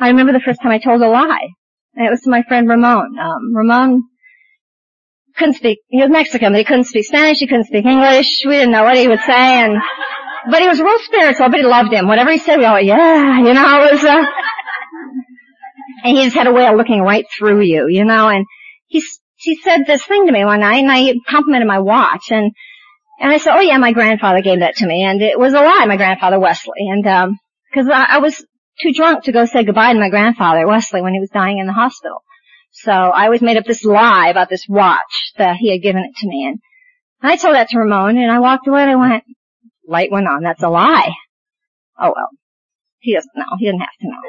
[0.00, 1.48] I remember the first time I told a lie.
[1.94, 3.16] And it was to my friend Ramon.
[3.18, 4.02] Um, Ramon
[5.36, 8.52] couldn't speak, he was Mexican, but he couldn't speak Spanish, he couldn't speak English, we
[8.52, 9.76] didn't know what he would say, and,
[10.50, 12.08] but he was real spiritual, but he loved him.
[12.08, 14.24] Whatever he said, we all went, yeah, you know, it was, uh,
[16.04, 18.46] and he just had a way of looking right through you, you know, and
[18.86, 19.02] he,
[19.36, 22.52] he said this thing to me one night, and I complimented my watch, and,
[23.20, 25.60] and I said, oh yeah, my grandfather gave that to me, and it was a
[25.60, 27.38] lie, my grandfather Wesley, and, um,
[27.74, 28.44] cause I, I was
[28.80, 31.66] too drunk to go say goodbye to my grandfather, Wesley, when he was dying in
[31.66, 32.22] the hospital.
[32.82, 36.14] So I always made up this lie about this watch that he had given it
[36.16, 36.46] to me.
[36.46, 36.60] And
[37.22, 39.24] I told that to Ramon and I walked away and I went,
[39.88, 40.42] light went on.
[40.42, 41.12] That's a lie.
[41.98, 42.28] Oh well.
[42.98, 43.56] He doesn't know.
[43.58, 44.20] He doesn't have to know.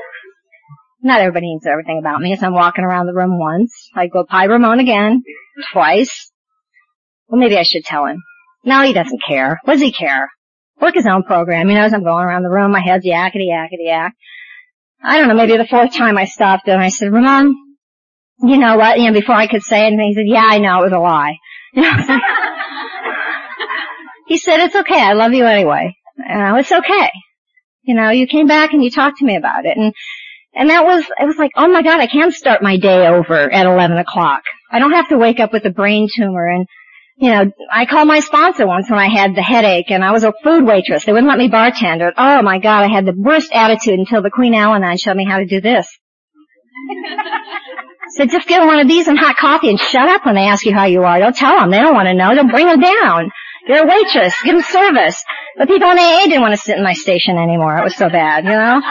[1.01, 2.33] Not everybody needs everything about me.
[2.33, 5.23] As I'm walking around the room once, I go pie Ramon again,
[5.73, 6.31] twice.
[7.27, 8.23] Well, maybe I should tell him.
[8.63, 9.59] No, he doesn't care.
[9.63, 10.29] What does he care?
[10.79, 11.69] Work his own program.
[11.69, 12.71] You know, as I'm going around the room.
[12.71, 14.13] My head's yakety yakety yak.
[15.03, 17.53] I don't know, maybe the fourth time I stopped and I said, Ramon,
[18.39, 18.99] you know what?
[18.99, 20.99] You know, before I could say anything, he said, yeah, I know, it was a
[20.99, 21.37] lie.
[24.27, 25.95] he said, it's okay, I love you anyway.
[26.17, 27.09] And it's okay.
[27.83, 29.77] You know, you came back and you talked to me about it.
[29.77, 29.93] And,
[30.53, 33.51] and that was, it was like, oh my god, I can start my day over
[33.51, 34.43] at 11 o'clock.
[34.71, 36.67] I don't have to wake up with a brain tumor and,
[37.19, 40.23] you know, I called my sponsor once when I had the headache and I was
[40.23, 41.05] a food waitress.
[41.05, 42.13] They wouldn't let me bartender.
[42.15, 45.39] Oh my god, I had the worst attitude until the Queen Al-Anon showed me how
[45.39, 45.87] to do this.
[48.15, 50.65] So just get one of these and hot coffee and shut up when they ask
[50.65, 51.19] you how you are.
[51.19, 51.71] Don't tell them.
[51.71, 52.33] They don't want to know.
[52.33, 53.31] Don't bring them down.
[53.67, 54.33] You're a waitress.
[54.43, 55.23] Give them service.
[55.57, 57.77] But people in AA didn't want to sit in my station anymore.
[57.77, 58.81] It was so bad, you know?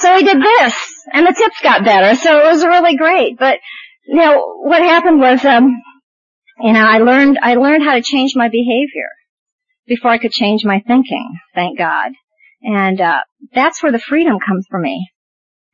[0.00, 0.74] So we did this,
[1.12, 3.38] and the tips got better, so it was really great.
[3.38, 3.58] But,
[4.06, 5.76] you know, what happened was, um,
[6.60, 9.08] you know, I learned, I learned how to change my behavior
[9.86, 12.12] before I could change my thinking, thank God.
[12.62, 13.20] And, uh,
[13.52, 15.10] that's where the freedom comes for me.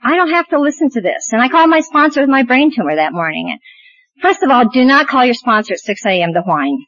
[0.02, 1.32] I don't have to listen to this.
[1.32, 3.50] And I called my sponsor with my brain tumor that morning.
[3.50, 3.60] And
[4.22, 6.34] first of all, do not call your sponsor at 6 a.m.
[6.34, 6.78] to whine.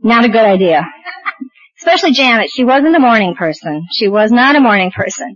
[0.00, 0.84] Not a good idea.
[1.78, 2.50] Especially Janet.
[2.50, 3.86] She wasn't a morning person.
[3.92, 5.34] She was not a morning person.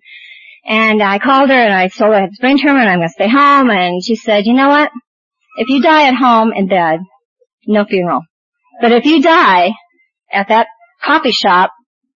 [0.66, 3.08] And I called her and I told her I have brain tumor and I'm going
[3.08, 3.70] to stay home.
[3.70, 4.90] And she said, you know what?
[5.58, 7.00] If you die at home in bed,
[7.66, 8.22] no funeral.
[8.80, 9.70] But if you die
[10.30, 10.66] at that
[11.02, 11.70] coffee shop,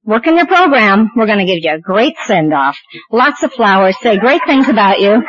[0.09, 2.75] working your program, we're going to give you a great send off.
[3.11, 5.21] Lots of flowers, say great things about you.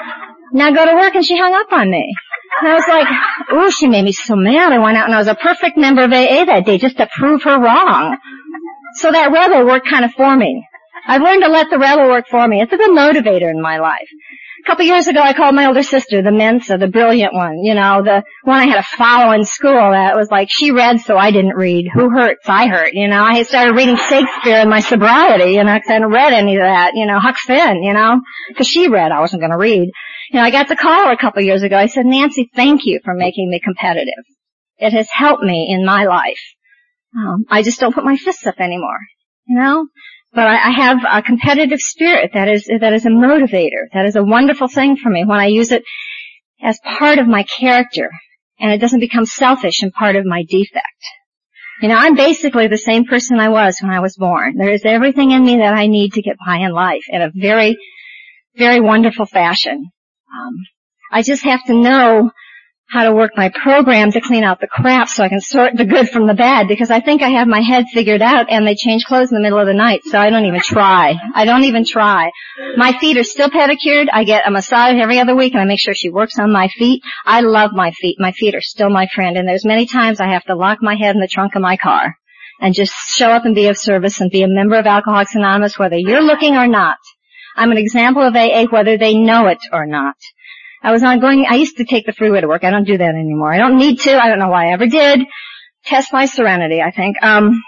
[0.55, 2.15] Now go to work and she hung up on me.
[2.61, 3.07] And I was like,
[3.51, 4.73] oh, she made me so mad.
[4.73, 7.07] I went out and I was a perfect member of AA that day just to
[7.15, 8.17] prove her wrong.
[8.95, 10.67] So that rebel worked kind of for me.
[11.07, 12.63] I've learned to let the rebel work for me.
[12.63, 14.09] It's a good motivator in my life.
[14.63, 17.63] A couple years ago, I called my older sister, the Mensa, the brilliant one.
[17.63, 19.93] You know, the one I had to follow in school.
[19.93, 21.89] That was like she read, so I didn't read.
[21.95, 22.47] Who hurts?
[22.47, 22.93] I hurt.
[22.93, 25.53] You know, I started reading Shakespeare in my sobriety.
[25.53, 26.93] You know, I hadn't read any of that.
[26.95, 27.83] You know, Huck Finn.
[27.83, 29.91] You know, because she read, I wasn't going to read.
[30.31, 31.77] You know, I got the call a couple years ago.
[31.77, 34.25] I said, Nancy, thank you for making me competitive.
[34.77, 36.41] It has helped me in my life.
[37.17, 38.99] Um, I just don't put my fists up anymore.
[39.47, 39.87] You know,
[40.33, 43.89] but I, I have a competitive spirit that is that is a motivator.
[43.93, 45.83] That is a wonderful thing for me when I use it
[46.63, 48.11] as part of my character,
[48.59, 50.87] and it doesn't become selfish and part of my defect.
[51.83, 54.57] You know, I'm basically the same person I was when I was born.
[54.57, 57.31] There is everything in me that I need to get by in life in a
[57.35, 57.79] very,
[58.55, 59.91] very wonderful fashion.
[60.33, 60.55] Um,
[61.11, 62.31] I just have to know
[62.91, 65.85] how to work my program to clean out the crap so I can sort the
[65.85, 68.75] good from the bad because I think I have my head figured out and they
[68.75, 71.15] change clothes in the middle of the night so I don't even try.
[71.33, 72.33] I don't even try.
[72.77, 74.09] My feet are still pedicured.
[74.13, 76.67] I get a massage every other week and I make sure she works on my
[76.67, 77.03] feet.
[77.25, 78.17] I love my feet.
[78.19, 80.97] My feet are still my friend and there's many times I have to lock my
[80.97, 82.17] head in the trunk of my car
[82.61, 85.79] and just show up and be of service and be a member of Alcoholics Anonymous
[85.79, 86.97] whether you're looking or not.
[87.55, 90.17] I'm an example of AA whether they know it or not.
[90.83, 92.65] I was on going, I used to take the freeway to work.
[92.65, 93.53] I don't do that anymore.
[93.53, 94.17] I don't need to.
[94.17, 95.21] I don't know why I ever did.
[95.85, 97.23] Test my serenity, I think.
[97.23, 97.63] Um,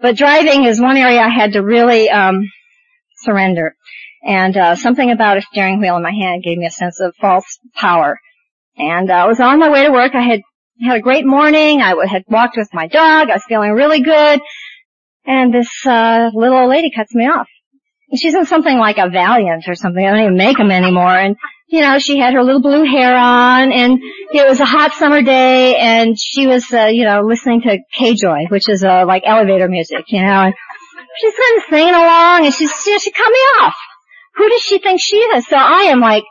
[0.00, 2.50] but driving is one area I had to really, um,
[3.18, 3.74] surrender.
[4.26, 7.14] And, uh, something about a steering wheel in my hand gave me a sense of
[7.20, 8.18] false power.
[8.76, 10.14] And uh, I was on my way to work.
[10.14, 10.40] I had
[10.82, 11.80] had a great morning.
[11.82, 13.28] I had walked with my dog.
[13.28, 14.40] I was feeling really good.
[15.26, 17.48] And this, uh, little old lady cuts me off
[18.16, 20.04] she's in something like a Valiant or something.
[20.04, 21.16] I don't even make them anymore.
[21.16, 21.36] And,
[21.68, 23.98] you know, she had her little blue hair on and
[24.32, 28.46] it was a hot summer day and she was, uh, you know, listening to K-Joy,
[28.48, 30.54] which is, uh, like elevator music, you know, and
[31.20, 33.74] she's kind of singing along and she's, you know, she cut me off.
[34.36, 35.46] Who does she think she is?
[35.46, 36.24] So I am like,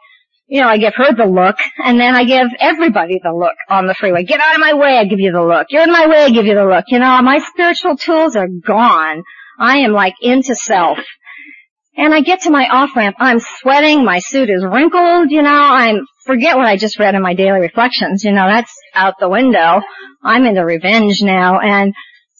[0.47, 3.88] you know, I give her the look, and then I give everybody the look on
[3.88, 4.24] the freeway.
[4.24, 5.67] Get out of my way, I give you the look.
[5.69, 6.86] You're in my way, I give you the look.
[6.89, 9.24] You know, my spiritual tools are gone.
[9.57, 10.99] I am like into self.
[11.96, 15.50] And I get to my off ramp, I'm sweating, my suit is wrinkled, you know,
[15.52, 19.30] I'm, forget what I just read in my daily reflections, you know, that's out the
[19.30, 19.82] window.
[20.24, 21.94] I'm into revenge now, and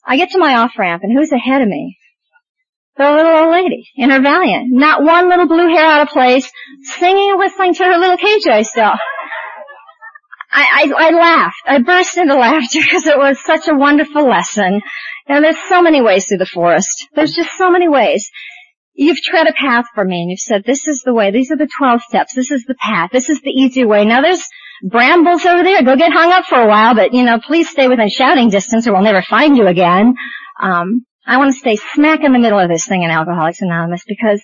[0.06, 1.98] I get to my off ramp, and who's ahead of me?
[2.98, 4.72] The little old lady in her Valiant.
[4.72, 6.50] Not one little blue hair out of place,
[7.00, 8.94] singing and whistling to her little KJ still.
[10.52, 11.62] I, I, I laughed.
[11.66, 14.82] I burst into laughter because it was such a wonderful lesson.
[15.28, 17.08] And there's so many ways through the forest.
[17.16, 18.30] There's just so many ways
[18.94, 21.58] you've tread a path for me and you've said, this is the way, these are
[21.58, 24.06] the 12 steps, this is the path, this is the easy way.
[24.06, 24.46] Now there's
[24.84, 27.88] brambles over there, go get hung up for a while, but you know, please stay
[27.88, 30.16] within shouting distance or we'll never find you again.
[30.62, 34.04] Um, I want to stay smack in the middle of this thing in Alcoholics Anonymous
[34.06, 34.44] because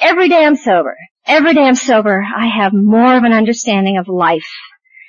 [0.00, 0.96] every day I'm sober,
[1.26, 4.48] every day I'm sober, I have more of an understanding of life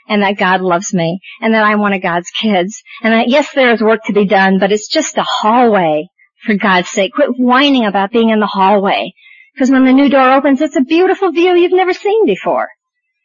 [0.07, 3.51] and that God loves me and that I'm one of God's kids and that yes,
[3.53, 6.07] there is work to be done, but it's just a hallway
[6.45, 7.13] for God's sake.
[7.13, 9.13] Quit whining about being in the hallway
[9.53, 12.69] because when the new door opens, it's a beautiful view you've never seen before.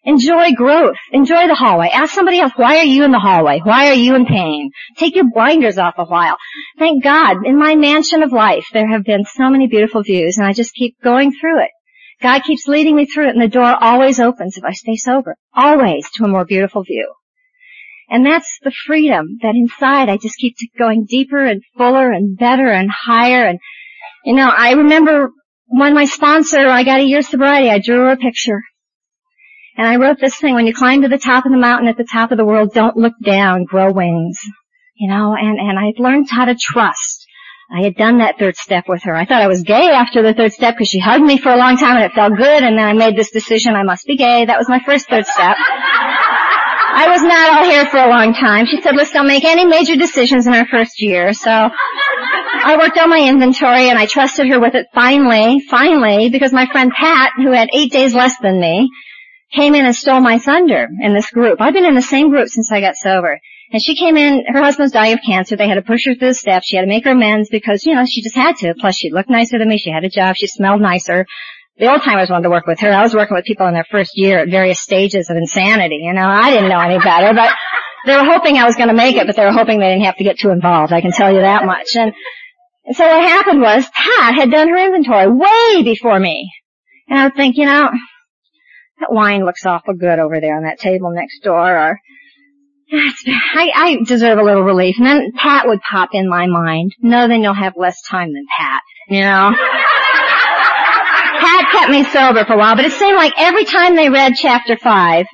[0.06, 0.96] Enjoy growth.
[1.12, 1.88] Enjoy the hallway.
[1.88, 3.60] Ask somebody else, why are you in the hallway?
[3.62, 4.70] Why are you in pain?
[4.98, 6.36] Take your blinders off a while.
[6.78, 10.46] Thank God, in my mansion of life, there have been so many beautiful views and
[10.46, 11.70] I just keep going through it.
[12.20, 15.36] God keeps leading me through it and the door always opens if I stay sober.
[15.54, 17.14] Always to a more beautiful view.
[18.14, 22.68] And that's the freedom that inside I just keep going deeper and fuller and better
[22.68, 23.58] and higher and,
[24.24, 25.30] you know, I remember
[25.66, 28.60] when my sponsor, I got a year sobriety, I drew her a picture
[29.76, 31.96] and I wrote this thing, when you climb to the top of the mountain at
[31.96, 34.38] the top of the world, don't look down, grow wings.
[34.96, 37.26] You know, and, and I had learned how to trust.
[37.76, 39.16] I had done that third step with her.
[39.16, 41.56] I thought I was gay after the third step because she hugged me for a
[41.56, 44.16] long time and it felt good and then I made this decision I must be
[44.16, 44.44] gay.
[44.44, 45.56] That was my first third step.
[46.96, 48.66] I was not all here for a long time.
[48.66, 51.32] She said, let's don't make any major decisions in our first year.
[51.32, 56.52] So I worked on my inventory and I trusted her with it finally, finally, because
[56.52, 58.90] my friend Pat, who had eight days less than me,
[59.52, 61.60] came in and stole my thunder in this group.
[61.60, 63.40] I've been in the same group since I got sober.
[63.72, 65.56] And she came in, her husband's dying of cancer.
[65.56, 66.68] They had to push her through the steps.
[66.68, 68.74] She had to make her amends because, you know, she just had to.
[68.78, 69.78] Plus she looked nicer than me.
[69.78, 70.36] She had a job.
[70.36, 71.26] She smelled nicer.
[71.78, 72.92] The old timers wanted to work with her.
[72.92, 76.00] I was working with people in their first year at various stages of insanity.
[76.02, 77.50] You know, I didn't know any better, but
[78.06, 80.04] they were hoping I was going to make it, but they were hoping they didn't
[80.04, 80.92] have to get too involved.
[80.92, 81.96] I can tell you that much.
[81.96, 82.12] And,
[82.92, 86.52] so what happened was Pat had done her inventory way before me.
[87.08, 87.88] And I would think, you know,
[89.00, 91.98] that wine looks awful good over there on that table next door, or
[92.92, 94.96] I, I deserve a little relief.
[94.98, 96.92] And then Pat would pop in my mind.
[97.00, 98.82] No, then you'll have less time than Pat.
[99.08, 99.54] You know?
[101.44, 104.32] Pat kept me sober for a while, but it seemed like every time they read
[104.34, 105.26] chapter five,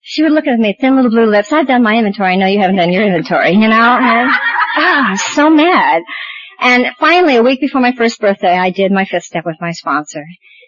[0.00, 1.52] she would look at me, thin little blue lips.
[1.52, 2.32] I've done my inventory.
[2.32, 3.98] I know you haven't done your inventory, you know?
[4.00, 6.02] And, oh, I was so mad.
[6.60, 9.72] And finally, a week before my first birthday, I did my fifth step with my
[9.72, 10.24] sponsor.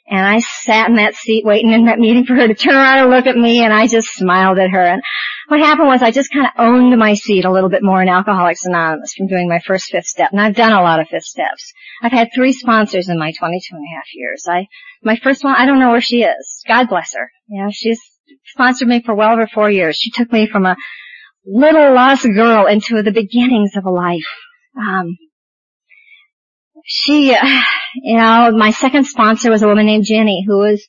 [0.06, 2.98] And I sat in that seat waiting in that meeting for her to turn around
[2.98, 4.84] and look at me and I just smiled at her.
[4.84, 5.02] And
[5.48, 8.08] what happened was I just kind of owned my seat a little bit more in
[8.08, 10.30] Alcoholics Anonymous from doing my first fifth step.
[10.32, 11.72] And I've done a lot of fifth steps.
[12.02, 14.46] I've had three sponsors in my 22 and a half years.
[14.48, 14.66] I,
[15.02, 16.62] my first one, I don't know where she is.
[16.68, 17.30] God bless her.
[17.48, 18.00] Know, she's
[18.46, 19.96] sponsored me for well over four years.
[19.96, 20.76] She took me from a
[21.46, 24.28] little lost girl into the beginnings of a life.
[24.78, 25.16] Um,
[26.84, 27.62] she, uh,
[27.94, 30.86] you know, my second sponsor was a woman named Jenny who was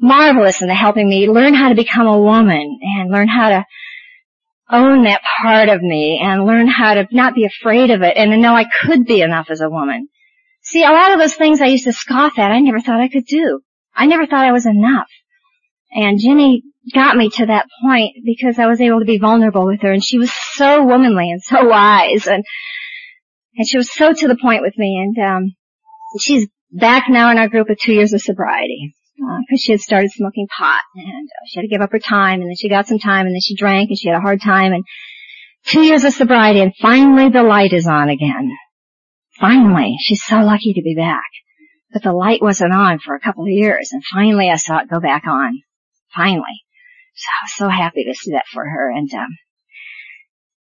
[0.00, 3.64] marvelous in helping me learn how to become a woman and learn how to
[4.70, 8.30] own that part of me and learn how to not be afraid of it and
[8.30, 10.08] to know I could be enough as a woman.
[10.62, 13.08] See, a lot of those things I used to scoff at, I never thought I
[13.08, 13.60] could do.
[13.94, 15.08] I never thought I was enough.
[15.90, 16.62] And Jenny
[16.94, 20.04] got me to that point because I was able to be vulnerable with her and
[20.04, 22.44] she was so womanly and so wise and
[23.56, 25.54] and she was so to the point with me, and um,
[26.20, 29.80] she's back now in our group with two years of sobriety because uh, she had
[29.80, 32.68] started smoking pot, and uh, she had to give up her time, and then she
[32.68, 34.84] got some time, and then she drank, and she had a hard time, and
[35.66, 38.50] two years of sobriety, and finally the light is on again.
[39.38, 41.24] Finally, she's so lucky to be back.
[41.92, 44.90] But the light wasn't on for a couple of years, and finally I saw it
[44.90, 45.62] go back on.
[46.14, 46.62] Finally.
[47.14, 49.36] So I was so happy to see that for her, and um,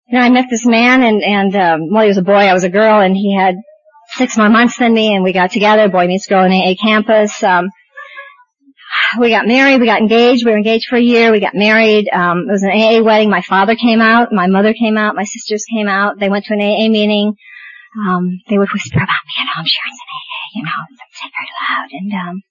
[0.07, 2.53] you know, I met this man and, and, um, well, he was a boy, I
[2.53, 3.55] was a girl, and he had
[4.15, 7.43] six more months than me, and we got together, boy meets girl in AA campus.
[7.43, 7.69] Um,
[9.19, 12.09] we got married, we got engaged, we were engaged for a year, we got married,
[12.09, 15.23] um, it was an AA wedding, my father came out, my mother came out, my
[15.23, 17.33] sisters came out, they went to an AA meeting,
[18.05, 20.79] um, they would whisper about me, you know, I'm sure it's an AA, you know,
[21.11, 22.41] say very loud, and, um,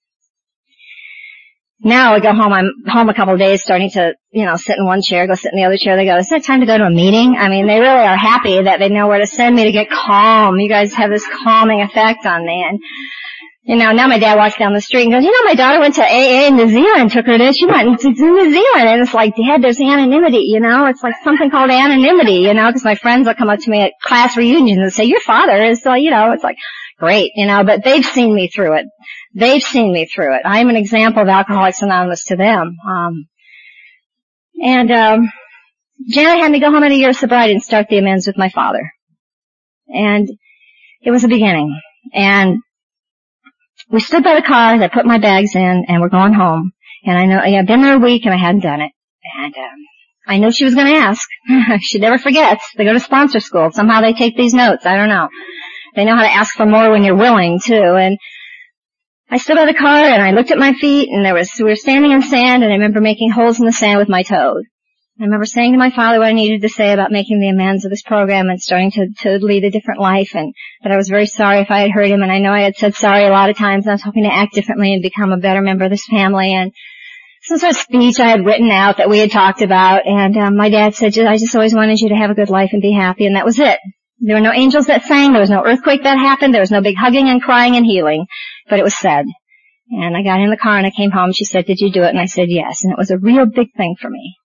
[1.83, 4.77] now I go home, I'm home a couple of days starting to, you know, sit
[4.77, 5.97] in one chair, go sit in the other chair.
[5.97, 7.35] They go, is it time to go to a meeting?
[7.35, 9.89] I mean, they really are happy that they know where to send me to get
[9.89, 10.59] calm.
[10.59, 12.65] You guys have this calming effect on me.
[12.67, 12.79] And,
[13.63, 15.79] you know, now my dad walks down the street and goes, you know, my daughter
[15.79, 18.87] went to AA in New Zealand, took her to, she went to New Zealand.
[18.87, 22.67] And it's like, dad, there's anonymity, you know, it's like something called anonymity, you know,
[22.67, 25.63] because my friends will come up to me at class reunions and say, your father
[25.63, 26.57] is, uh, you know, it's like,
[26.97, 28.85] great, you know, but they've seen me through it.
[29.33, 30.41] They've seen me through it.
[30.45, 32.77] I'm an example of Alcoholics Anonymous to them.
[32.87, 33.27] Um,
[34.61, 35.31] and um,
[36.09, 38.37] Janet had me go home in a year of sobriety and start the amends with
[38.37, 38.91] my father.
[39.87, 40.29] And
[41.01, 41.79] it was a beginning.
[42.13, 42.59] And
[43.89, 44.73] we stood by the car.
[44.81, 46.71] I put my bags in, and we're going home.
[47.05, 48.91] And I know I've been there a week, and I hadn't done it.
[49.37, 49.79] And um,
[50.27, 51.27] I know she was going to ask.
[51.81, 52.65] she never forgets.
[52.75, 53.71] They go to sponsor school.
[53.71, 54.85] Somehow they take these notes.
[54.85, 55.27] I don't know.
[55.95, 57.73] They know how to ask for more when you're willing too.
[57.73, 58.17] And
[59.29, 61.65] I stood by the car and I looked at my feet and there was, we
[61.65, 64.63] were standing in sand and I remember making holes in the sand with my toes.
[65.19, 67.85] I remember saying to my father what I needed to say about making the amends
[67.85, 71.07] of this program and starting to, to lead a different life and that I was
[71.07, 73.29] very sorry if I had hurt him and I know I had said sorry a
[73.29, 75.85] lot of times and I was hoping to act differently and become a better member
[75.85, 76.71] of this family and
[77.43, 80.57] some sort of speech I had written out that we had talked about and um,
[80.57, 82.93] my dad said, I just always wanted you to have a good life and be
[82.93, 83.79] happy and that was it.
[84.25, 86.81] There were no angels that sang, there was no earthquake that happened, there was no
[86.81, 88.25] big hugging and crying and healing,
[88.69, 89.25] but it was said.
[89.89, 91.33] And I got in the car and I came home.
[91.33, 92.09] She said, did you do it?
[92.09, 92.83] And I said, yes.
[92.83, 94.35] And it was a real big thing for me.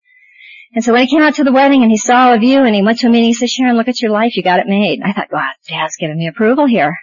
[0.75, 2.65] And so when he came out to the wedding and he saw all of you
[2.65, 4.37] and he went to a meeting, he said, Sharon, look at your life.
[4.37, 4.99] You got it made.
[4.99, 6.95] And I thought, wow, Dad's giving me approval here.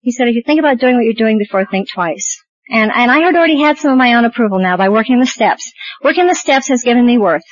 [0.00, 2.42] He said, if you think about doing what you're doing before, think twice.
[2.68, 5.26] And, and I had already had some of my own approval now by working the
[5.26, 5.72] steps.
[6.02, 7.44] Working the steps has given me worth.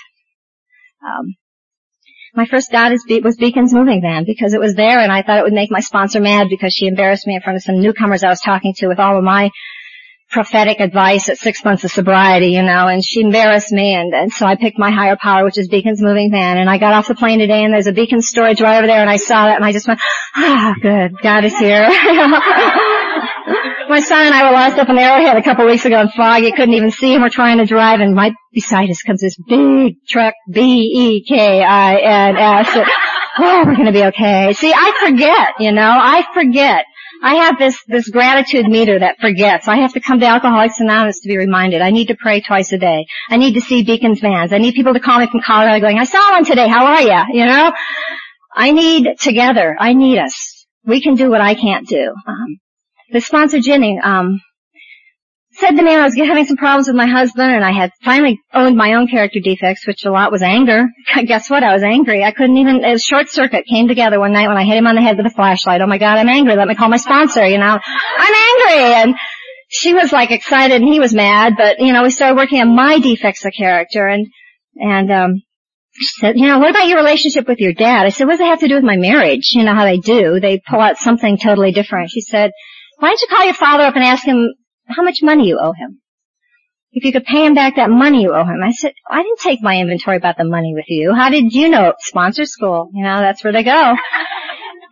[1.06, 1.34] Um,
[2.34, 5.22] my first God is Be- was Bekins moving van because it was there and I
[5.22, 7.80] thought it would make my sponsor mad because she embarrassed me in front of some
[7.80, 9.50] newcomers I was talking to with all of my
[10.30, 14.32] prophetic advice at six months of sobriety, you know, and she embarrassed me and, and
[14.32, 17.06] so I picked my higher power, which is Bekins moving van, and I got off
[17.06, 19.56] the plane today and there's a Bekins storage right over there and I saw that
[19.56, 20.00] and I just went,
[20.34, 21.88] ah, good, God is here.
[23.88, 26.08] my son and I were lost up in the Arrowhead a couple weeks ago in
[26.08, 26.42] fog.
[26.42, 27.22] You couldn't even see him.
[27.22, 31.28] We're trying to drive and right beside us comes this big truck, B-E-K-I-N-S.
[33.36, 34.52] Oh, we're gonna be okay.
[34.52, 36.84] See, I forget, you know, I forget.
[37.22, 39.66] I have this, this gratitude meter that forgets.
[39.66, 41.80] I have to come to Alcoholics Anonymous to be reminded.
[41.80, 43.06] I need to pray twice a day.
[43.30, 44.52] I need to see Bekins vans.
[44.52, 46.68] I need people to call me from Colorado going, I saw one today.
[46.68, 47.40] How are you?
[47.40, 47.72] You know?
[48.54, 49.74] I need together.
[49.78, 50.66] I need us.
[50.84, 52.14] We can do what I can't do.
[52.26, 52.58] Um,
[53.10, 54.40] the sponsor Jenny, um,
[55.56, 58.40] said to me I was having some problems with my husband and I had finally
[58.52, 60.86] owned my own character defects, which a lot was anger.
[61.26, 61.62] Guess what?
[61.62, 62.24] I was angry.
[62.24, 64.96] I couldn't even, a short circuit came together one night when I hit him on
[64.96, 65.80] the head with a flashlight.
[65.80, 66.56] Oh my god, I'm angry.
[66.56, 67.78] Let me call my sponsor, you know.
[67.78, 68.94] I'm angry!
[68.94, 69.14] And
[69.68, 72.74] she was like excited and he was mad, but you know, we started working on
[72.74, 74.26] my defects of character and,
[74.76, 75.42] and, um,
[75.96, 78.04] she said, you know, what about your relationship with your dad?
[78.04, 79.52] I said, what does it have to do with my marriage?
[79.52, 80.40] You know how they do.
[80.40, 82.10] They pull out something totally different.
[82.10, 82.50] She said,
[82.98, 84.54] why don't you call your father up and ask him
[84.86, 86.00] how much money you owe him.
[86.92, 88.62] If you could pay him back that money you owe him.
[88.62, 91.12] I said, I didn't take my inventory about the money with you.
[91.12, 91.94] How did you know?
[91.98, 92.90] Sponsor school.
[92.94, 93.94] You know, that's where they go.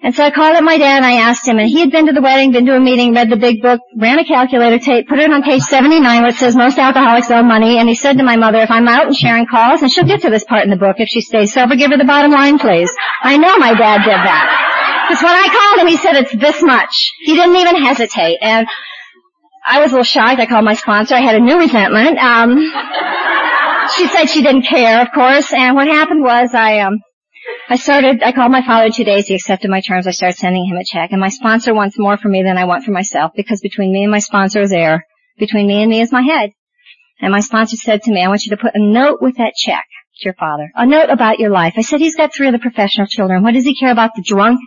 [0.05, 2.07] And so I called up my dad and I asked him, and he had been
[2.07, 5.07] to the wedding, been to a meeting, read the big book, ran a calculator tape,
[5.07, 8.19] put it on page 79 where it says most alcoholics owe money, and he said
[8.19, 10.65] to my mother, if I'm out and Sharon calls, and she'll get to this part
[10.65, 12.93] in the book if she stays sober, give her the bottom line please.
[13.23, 14.72] I know my dad did that.
[15.09, 17.13] Because when I called him, he said it's this much.
[17.21, 18.39] He didn't even hesitate.
[18.41, 18.67] And
[19.67, 20.41] I was a little shocked.
[20.41, 21.15] I called my sponsor.
[21.15, 22.19] I had a new resentment.
[22.19, 22.59] Um,
[23.97, 25.53] she said she didn't care, of course.
[25.53, 27.01] And what happened was I, um,
[27.69, 29.27] I started, I called my father two days.
[29.27, 30.07] He accepted my terms.
[30.07, 31.13] I started sending him a check.
[31.13, 34.03] And my sponsor wants more for me than I want for myself because between me
[34.03, 35.07] and my sponsor is air.
[35.39, 36.51] Between me and me is my head.
[37.21, 39.55] And my sponsor said to me, I want you to put a note with that
[39.57, 39.85] check
[40.19, 40.71] to your father.
[40.75, 41.75] A note about your life.
[41.77, 43.43] I said, he's got three other professional children.
[43.43, 44.61] What does he care about the drunk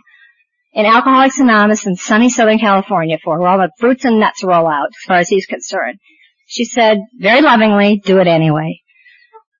[0.76, 4.68] in Alcoholics Anonymous in sunny Southern California for, where all the fruits and nuts roll
[4.68, 5.98] out, as far as he's concerned.
[6.46, 8.82] She said, very lovingly, do it anyway.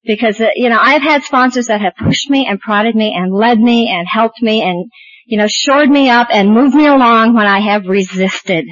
[0.04, 3.32] Because, uh, you know, I've had sponsors that have pushed me and prodded me and
[3.32, 4.90] led me and helped me and,
[5.24, 8.66] you know, shored me up and moved me along when I have resisted.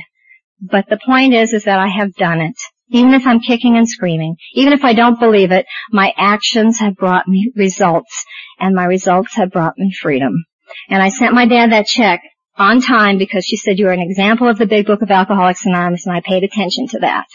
[0.60, 2.54] But the point is, is that I have done it.
[2.90, 6.94] Even if I'm kicking and screaming, even if I don't believe it, my actions have
[6.94, 8.24] brought me results,
[8.60, 10.44] and my results have brought me freedom.
[10.90, 12.20] And I sent my dad that check
[12.56, 15.66] on time because she said you are an example of the big book of Alcoholics
[15.66, 17.26] Anonymous and I paid attention to that.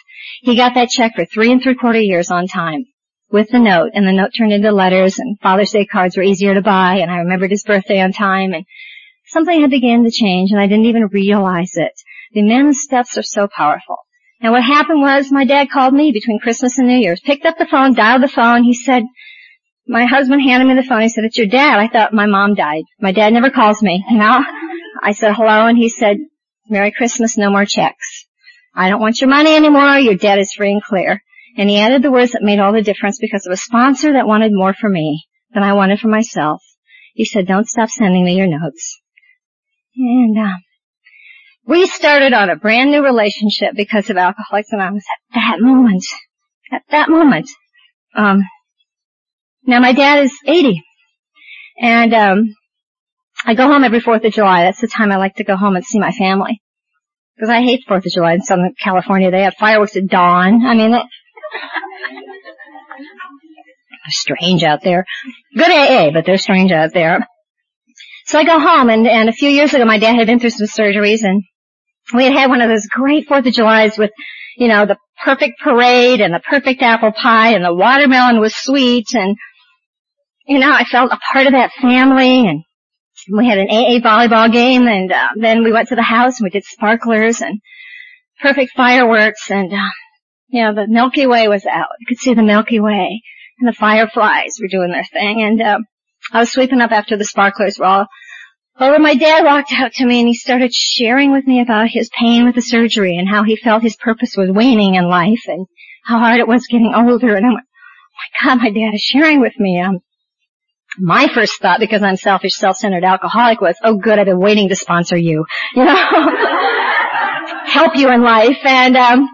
[0.41, 2.85] He got that check for three and three quarter years on time
[3.31, 6.53] with the note and the note turned into letters and Father's Day cards were easier
[6.53, 8.65] to buy and I remembered his birthday on time and
[9.27, 11.93] something had begun to change and I didn't even realize it.
[12.33, 13.97] The men's steps are so powerful.
[14.41, 17.57] And what happened was my dad called me between Christmas and New Year's, picked up
[17.57, 19.03] the phone, dialed the phone, he said,
[19.85, 21.79] my husband handed me the phone, he said, it's your dad.
[21.79, 22.83] I thought my mom died.
[23.01, 24.43] My dad never calls me, you know?
[25.01, 26.17] I said hello and he said,
[26.69, 28.25] Merry Christmas, no more checks.
[28.75, 31.21] I don't want your money anymore, your debt is free and clear.
[31.57, 34.27] And he added the words that made all the difference because of a sponsor that
[34.27, 36.61] wanted more for me than I wanted for myself.
[37.13, 39.01] He said, don't stop sending me your notes.
[39.95, 40.57] And, uh,
[41.65, 46.03] we started on a brand new relationship because of Alcoholics Anonymous at that moment.
[46.71, 47.49] At that moment.
[48.15, 48.43] Um,
[49.65, 50.81] now my dad is 80.
[51.79, 52.55] And, um,
[53.45, 54.63] I go home every 4th of July.
[54.63, 56.61] That's the time I like to go home and see my family.
[57.35, 59.31] Because I hate 4th of July in Southern California.
[59.31, 60.65] They have fireworks at dawn.
[60.65, 61.03] I mean, they're
[64.09, 65.05] strange out there.
[65.55, 67.25] Good AA, but they're strange out there.
[68.25, 70.51] So I go home and, and a few years ago my dad had been through
[70.51, 71.43] some surgeries and
[72.13, 74.11] we had had one of those great 4th of Julys with,
[74.57, 79.13] you know, the perfect parade and the perfect apple pie and the watermelon was sweet
[79.13, 79.35] and
[80.45, 82.63] you know, I felt a part of that family and
[83.31, 86.45] we had an AA volleyball game and uh, then we went to the house and
[86.45, 87.59] we did sparklers and
[88.41, 89.89] perfect fireworks and, uh,
[90.47, 91.89] you know, the Milky Way was out.
[91.99, 93.21] You could see the Milky Way
[93.59, 95.79] and the fireflies were doing their thing and, uh,
[96.31, 98.07] I was sweeping up after the sparklers were all
[98.79, 98.99] over.
[98.99, 102.45] My dad walked out to me and he started sharing with me about his pain
[102.45, 105.65] with the surgery and how he felt his purpose was waning in life and
[106.03, 107.35] how hard it was getting older.
[107.35, 109.81] And I'm like, oh my God, my dad is sharing with me.
[109.81, 109.99] Um,
[110.99, 114.75] my first thought, because I'm selfish, self-centered alcoholic, was, oh good, I've been waiting to
[114.75, 115.45] sponsor you.
[115.75, 115.95] You know?
[117.65, 118.57] Help you in life.
[118.63, 119.29] And, um,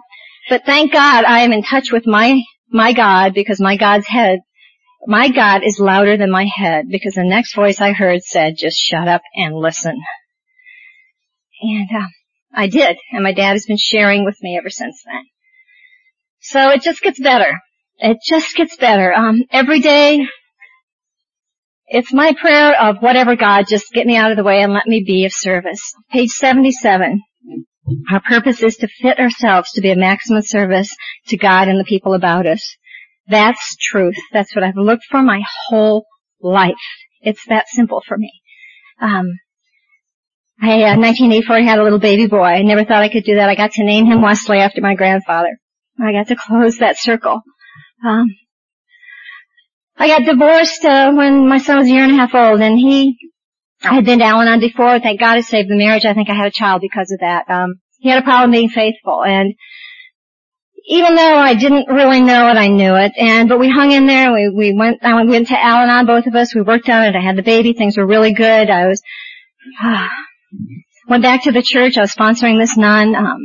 [0.50, 4.40] but thank God I am in touch with my, my God because my God's head,
[5.08, 8.78] my God is louder than my head because the next voice I heard said, just
[8.78, 9.98] shut up and listen.
[11.62, 12.08] And, uh,
[12.54, 12.98] I did.
[13.12, 15.24] And my dad has been sharing with me ever since then.
[16.40, 17.60] So it just gets better.
[17.98, 19.14] It just gets better.
[19.14, 20.26] Um, every day
[21.88, 24.88] it's my prayer of whatever God, just get me out of the way and let
[24.88, 25.82] me be of service.
[26.12, 27.22] Page 77.
[28.12, 30.90] Our purpose is to fit ourselves to be a maximum service
[31.28, 32.64] to God and the people about us.
[33.28, 34.16] That's truth.
[34.34, 36.06] That's what I've looked for my whole
[36.42, 36.74] life.
[37.22, 38.32] It's that simple for me.
[39.00, 39.28] Um,
[40.62, 42.44] I, uh, 1984, I had a little baby boy.
[42.44, 43.50] I never thought I could do that.
[43.50, 45.58] I got to name him Wesley after my grandfather.
[46.00, 47.42] I got to close that circle.
[48.06, 48.28] Um,
[49.98, 52.78] I got divorced uh, when my son was a year and a half old, and
[52.78, 53.18] he
[53.84, 55.00] I had been to Al-Anon before.
[55.00, 56.06] Thank God it saved the marriage.
[56.06, 57.50] I think I had a child because of that.
[57.50, 59.54] Um, he had a problem being faithful, and
[60.88, 63.14] even though I didn't really know it, I knew it.
[63.18, 64.34] And but we hung in there.
[64.34, 65.04] We we went.
[65.04, 66.54] I went to Al-Anon, both of us.
[66.54, 67.16] We worked on it.
[67.16, 67.74] I had the baby.
[67.74, 68.70] Things were really good.
[68.70, 69.02] I was
[69.84, 70.08] uh,
[71.08, 71.98] went back to the church.
[71.98, 73.16] I was sponsoring this nun.
[73.16, 73.40] Um,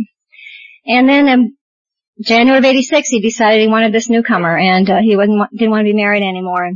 [0.87, 1.57] and then um,
[2.23, 5.81] January of 86, he decided he wanted this newcomer and uh, he wasn't, didn't want
[5.81, 6.71] to be married anymore.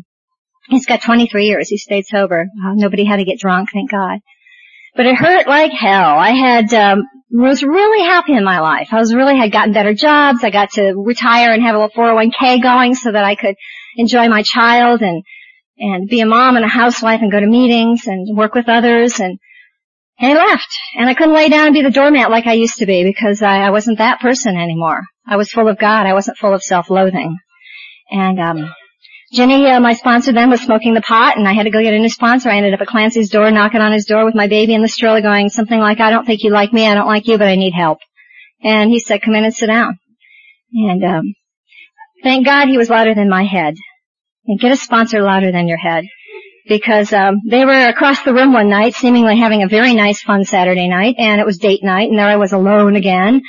[0.69, 1.69] He's got 23 years.
[1.69, 2.41] He stayed sober.
[2.43, 4.21] Uh, nobody had to get drunk, thank God.
[4.97, 6.19] But it hurt like hell.
[6.19, 8.89] I had, um, was really happy in my life.
[8.93, 10.45] I was really had gotten better jobs.
[10.45, 13.57] I got to retire and have a little 401k going so that I could
[13.97, 15.23] enjoy my child and,
[15.77, 19.21] and be a mom and a housewife and go to meetings and work with others
[19.21, 19.39] and
[20.17, 20.69] and he left.
[20.97, 23.43] And I couldn't lay down and be the doormat like I used to be because
[23.43, 25.03] I, I wasn't that person anymore.
[25.27, 26.07] I was full of God.
[26.07, 27.39] I wasn't full of self-loathing.
[28.11, 28.75] And, um,
[29.33, 31.95] Jenny, uh, my sponsor then was smoking the pot and I had to go get
[31.95, 32.51] a new sponsor.
[32.51, 34.89] I ended up at Clancy's door knocking on his door with my baby in the
[34.89, 37.49] stroller going something like, I don't think you like me, I don't like you, but
[37.49, 37.99] I need help.
[38.63, 39.99] And he said, come in and sit down.
[40.73, 41.35] And, um,
[42.23, 43.75] thank God he was louder than my head.
[44.47, 46.05] And get a sponsor louder than your head
[46.67, 50.45] because um, they were across the room one night, seemingly having a very nice, fun
[50.45, 53.43] Saturday night, and it was date night, and there I was alone again,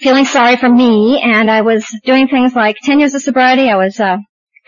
[0.00, 3.68] feeling sorry for me, and I was doing things like 10 years of sobriety.
[3.68, 4.16] I was uh,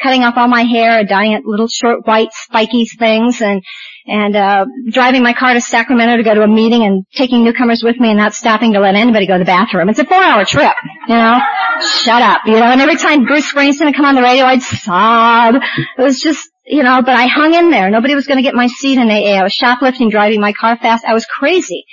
[0.03, 3.63] cutting off all my hair, dyeing it little short white spiky things, and
[4.05, 7.83] and uh driving my car to Sacramento to go to a meeting and taking newcomers
[7.85, 9.89] with me and not stopping to let anybody go to the bathroom.
[9.89, 10.75] It's a four hour trip,
[11.09, 11.39] you know.
[11.81, 14.63] Shut up, you know, and every time Bruce Springsteen would come on the radio I'd
[14.63, 15.55] sob.
[15.57, 17.91] It was just you know, but I hung in there.
[17.91, 19.39] Nobody was gonna get my seat in AA.
[19.39, 21.05] I was shoplifting, driving my car fast.
[21.05, 21.85] I was crazy.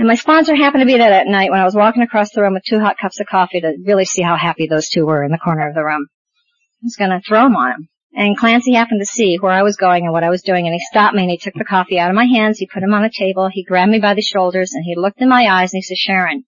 [0.00, 2.40] And my sponsor happened to be there that night when I was walking across the
[2.40, 5.22] room with two hot cups of coffee to really see how happy those two were
[5.22, 6.06] in the corner of the room.
[6.08, 7.88] I was gonna throw them on him.
[8.14, 10.72] And Clancy happened to see where I was going and what I was doing and
[10.72, 12.94] he stopped me and he took the coffee out of my hands, he put them
[12.94, 15.74] on the table, he grabbed me by the shoulders and he looked in my eyes
[15.74, 16.44] and he said, Sharon,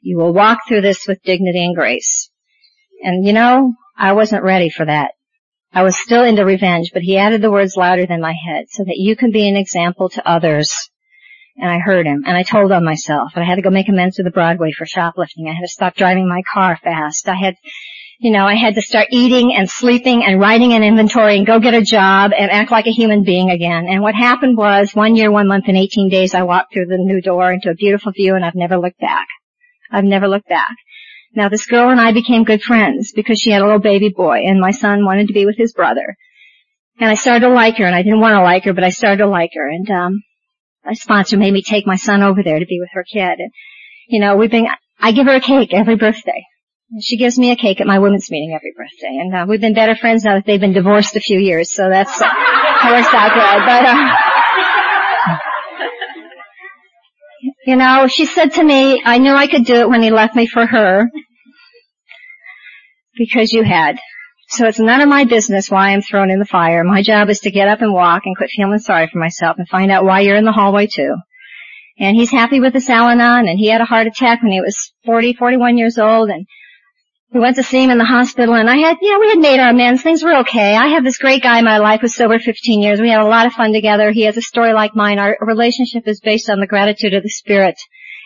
[0.00, 2.30] you will walk through this with dignity and grace.
[3.02, 5.10] And you know, I wasn't ready for that.
[5.70, 8.84] I was still into revenge, but he added the words louder than my head so
[8.84, 10.88] that you can be an example to others.
[11.56, 13.32] And I heard him, and I told on myself.
[13.34, 15.48] And I had to go make amends to the Broadway for shoplifting.
[15.48, 17.28] I had to stop driving my car fast.
[17.28, 17.54] I had,
[18.18, 21.60] you know, I had to start eating and sleeping and writing an inventory and go
[21.60, 23.86] get a job and act like a human being again.
[23.88, 26.98] And what happened was one year, one month, and 18 days I walked through the
[26.98, 29.26] new door into a beautiful view and I've never looked back.
[29.92, 30.74] I've never looked back.
[31.36, 34.42] Now this girl and I became good friends because she had a little baby boy
[34.44, 36.16] and my son wanted to be with his brother.
[36.98, 38.90] And I started to like her and I didn't want to like her, but I
[38.90, 40.22] started to like her and, um,
[40.84, 43.38] my sponsor made me take my son over there to be with her kid.
[43.38, 43.50] And,
[44.08, 44.66] you know, we've been,
[45.00, 46.44] I give her a cake every birthday.
[47.00, 49.16] She gives me a cake at my women's meeting every birthday.
[49.20, 51.88] And, uh, we've been better friends now that they've been divorced a few years, so
[51.88, 52.26] that's, uh,
[52.84, 53.66] works out good.
[53.66, 54.16] But, uh,
[57.66, 60.36] you know, she said to me, I knew I could do it when he left
[60.36, 61.08] me for her.
[63.16, 63.98] Because you had.
[64.48, 66.84] So it's none of my business why I'm thrown in the fire.
[66.84, 69.68] My job is to get up and walk and quit feeling sorry for myself and
[69.68, 71.16] find out why you're in the hallway too.
[71.98, 74.92] And he's happy with this Al-Anon and he had a heart attack when he was
[75.06, 76.46] 40, 41 years old and
[77.32, 79.38] we went to see him in the hospital and I had, you know, we had
[79.38, 80.02] made our amends.
[80.02, 80.76] Things were okay.
[80.76, 83.00] I have this great guy in my life who's sober 15 years.
[83.00, 84.12] We had a lot of fun together.
[84.12, 85.18] He has a story like mine.
[85.18, 87.76] Our relationship is based on the gratitude of the spirit.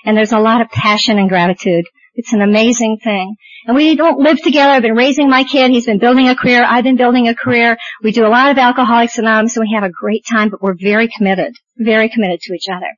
[0.05, 1.87] And there's a lot of passion and gratitude.
[2.19, 3.37] It's an amazing thing.
[3.65, 4.73] And we don't live together.
[4.73, 5.71] I've been raising my kid.
[5.71, 6.65] He's been building a career.
[6.65, 7.77] I've been building a career.
[8.03, 10.75] We do a lot of Alcoholics Anonymous and we have a great time, but we're
[10.75, 11.55] very committed.
[11.77, 12.89] Very committed to each other.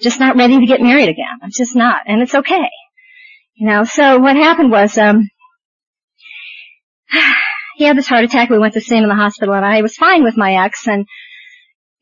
[0.00, 1.40] Just not ready to get married again.
[1.42, 2.02] I'm just not.
[2.06, 2.68] And it's okay.
[3.56, 5.28] You know, so what happened was, um,
[7.76, 8.48] he had this heart attack.
[8.48, 10.86] We went to see him in the hospital and I was fine with my ex
[10.86, 11.04] and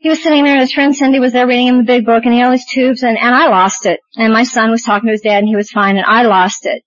[0.01, 2.25] he was sitting there and his friend Cindy was there reading him the big book
[2.25, 4.01] and he had all these tubes and, and I lost it.
[4.17, 6.65] And my son was talking to his dad and he was fine and I lost
[6.65, 6.83] it.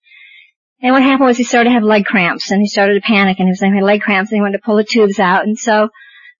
[0.82, 3.38] And what happened was he started to have leg cramps and he started to panic
[3.38, 5.46] and he was having leg cramps and he wanted to pull the tubes out.
[5.46, 5.90] And so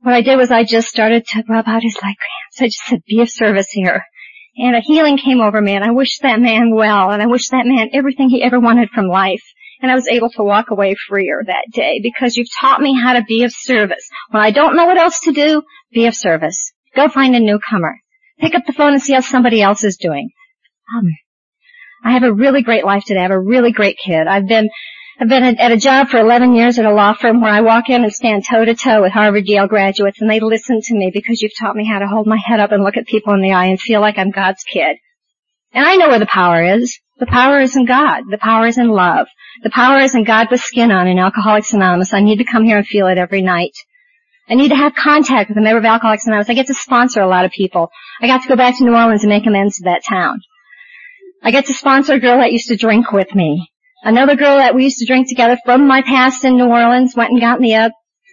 [0.02, 2.60] what I did was I just started to rub out his leg cramps.
[2.60, 4.04] I just said, be of service here.
[4.58, 7.52] And a healing came over me and I wished that man well and I wished
[7.52, 9.44] that man everything he ever wanted from life
[9.84, 13.14] and I was able to walk away freer that day because you've taught me how
[13.14, 14.10] to be of service.
[14.32, 15.62] When I don't know what else to do,
[15.92, 16.72] be of service.
[16.96, 18.00] Go find a newcomer.
[18.40, 20.30] Pick up the phone and see how somebody else is doing.
[20.98, 21.12] Um,
[22.06, 23.20] I have a really great life today.
[23.20, 24.26] I have a really great kid.
[24.26, 24.70] I've been
[25.20, 27.90] I've been at a job for 11 years at a law firm where I walk
[27.90, 31.12] in and stand toe to toe with Harvard Yale graduates and they listen to me
[31.14, 33.42] because you've taught me how to hold my head up and look at people in
[33.42, 34.98] the eye and feel like I'm God's kid.
[35.74, 37.00] And I know where the power is.
[37.20, 38.24] The power is in God.
[38.30, 39.28] The power is in love.
[39.62, 42.14] The power is in God with skin on in Alcoholics Anonymous.
[42.14, 43.74] I need to come here and feel it every night.
[44.50, 46.50] I need to have contact with a member of Alcoholics Anonymous.
[46.50, 47.90] I get to sponsor a lot of people.
[48.20, 50.42] I got to go back to New Orleans and make amends to that town.
[51.44, 53.70] I get to sponsor a girl that used to drink with me.
[54.02, 57.32] Another girl that we used to drink together from my past in New Orleans went
[57.32, 57.92] and got me a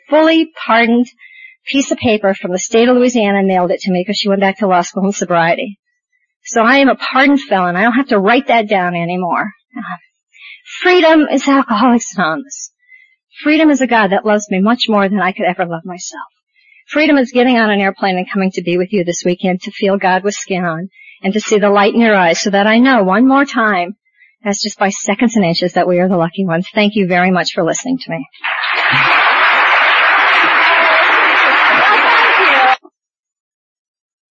[0.08, 1.06] fully pardoned
[1.66, 4.28] piece of paper from the state of Louisiana and mailed it to me because she
[4.28, 5.78] went back to law school in sobriety.
[6.44, 7.76] So I am a pardoned felon.
[7.76, 9.52] I don't have to write that down anymore.
[10.82, 12.72] Freedom is Alcoholics Anonymous.
[13.42, 16.24] Freedom is a God that loves me much more than I could ever love myself.
[16.88, 19.72] Freedom is getting on an airplane and coming to be with you this weekend to
[19.72, 20.88] feel God with skin on
[21.22, 23.96] and to see the light in your eyes so that I know one more time,
[24.42, 26.66] that's just by seconds and inches, that we are the lucky ones.
[26.74, 28.26] Thank you very much for listening to me.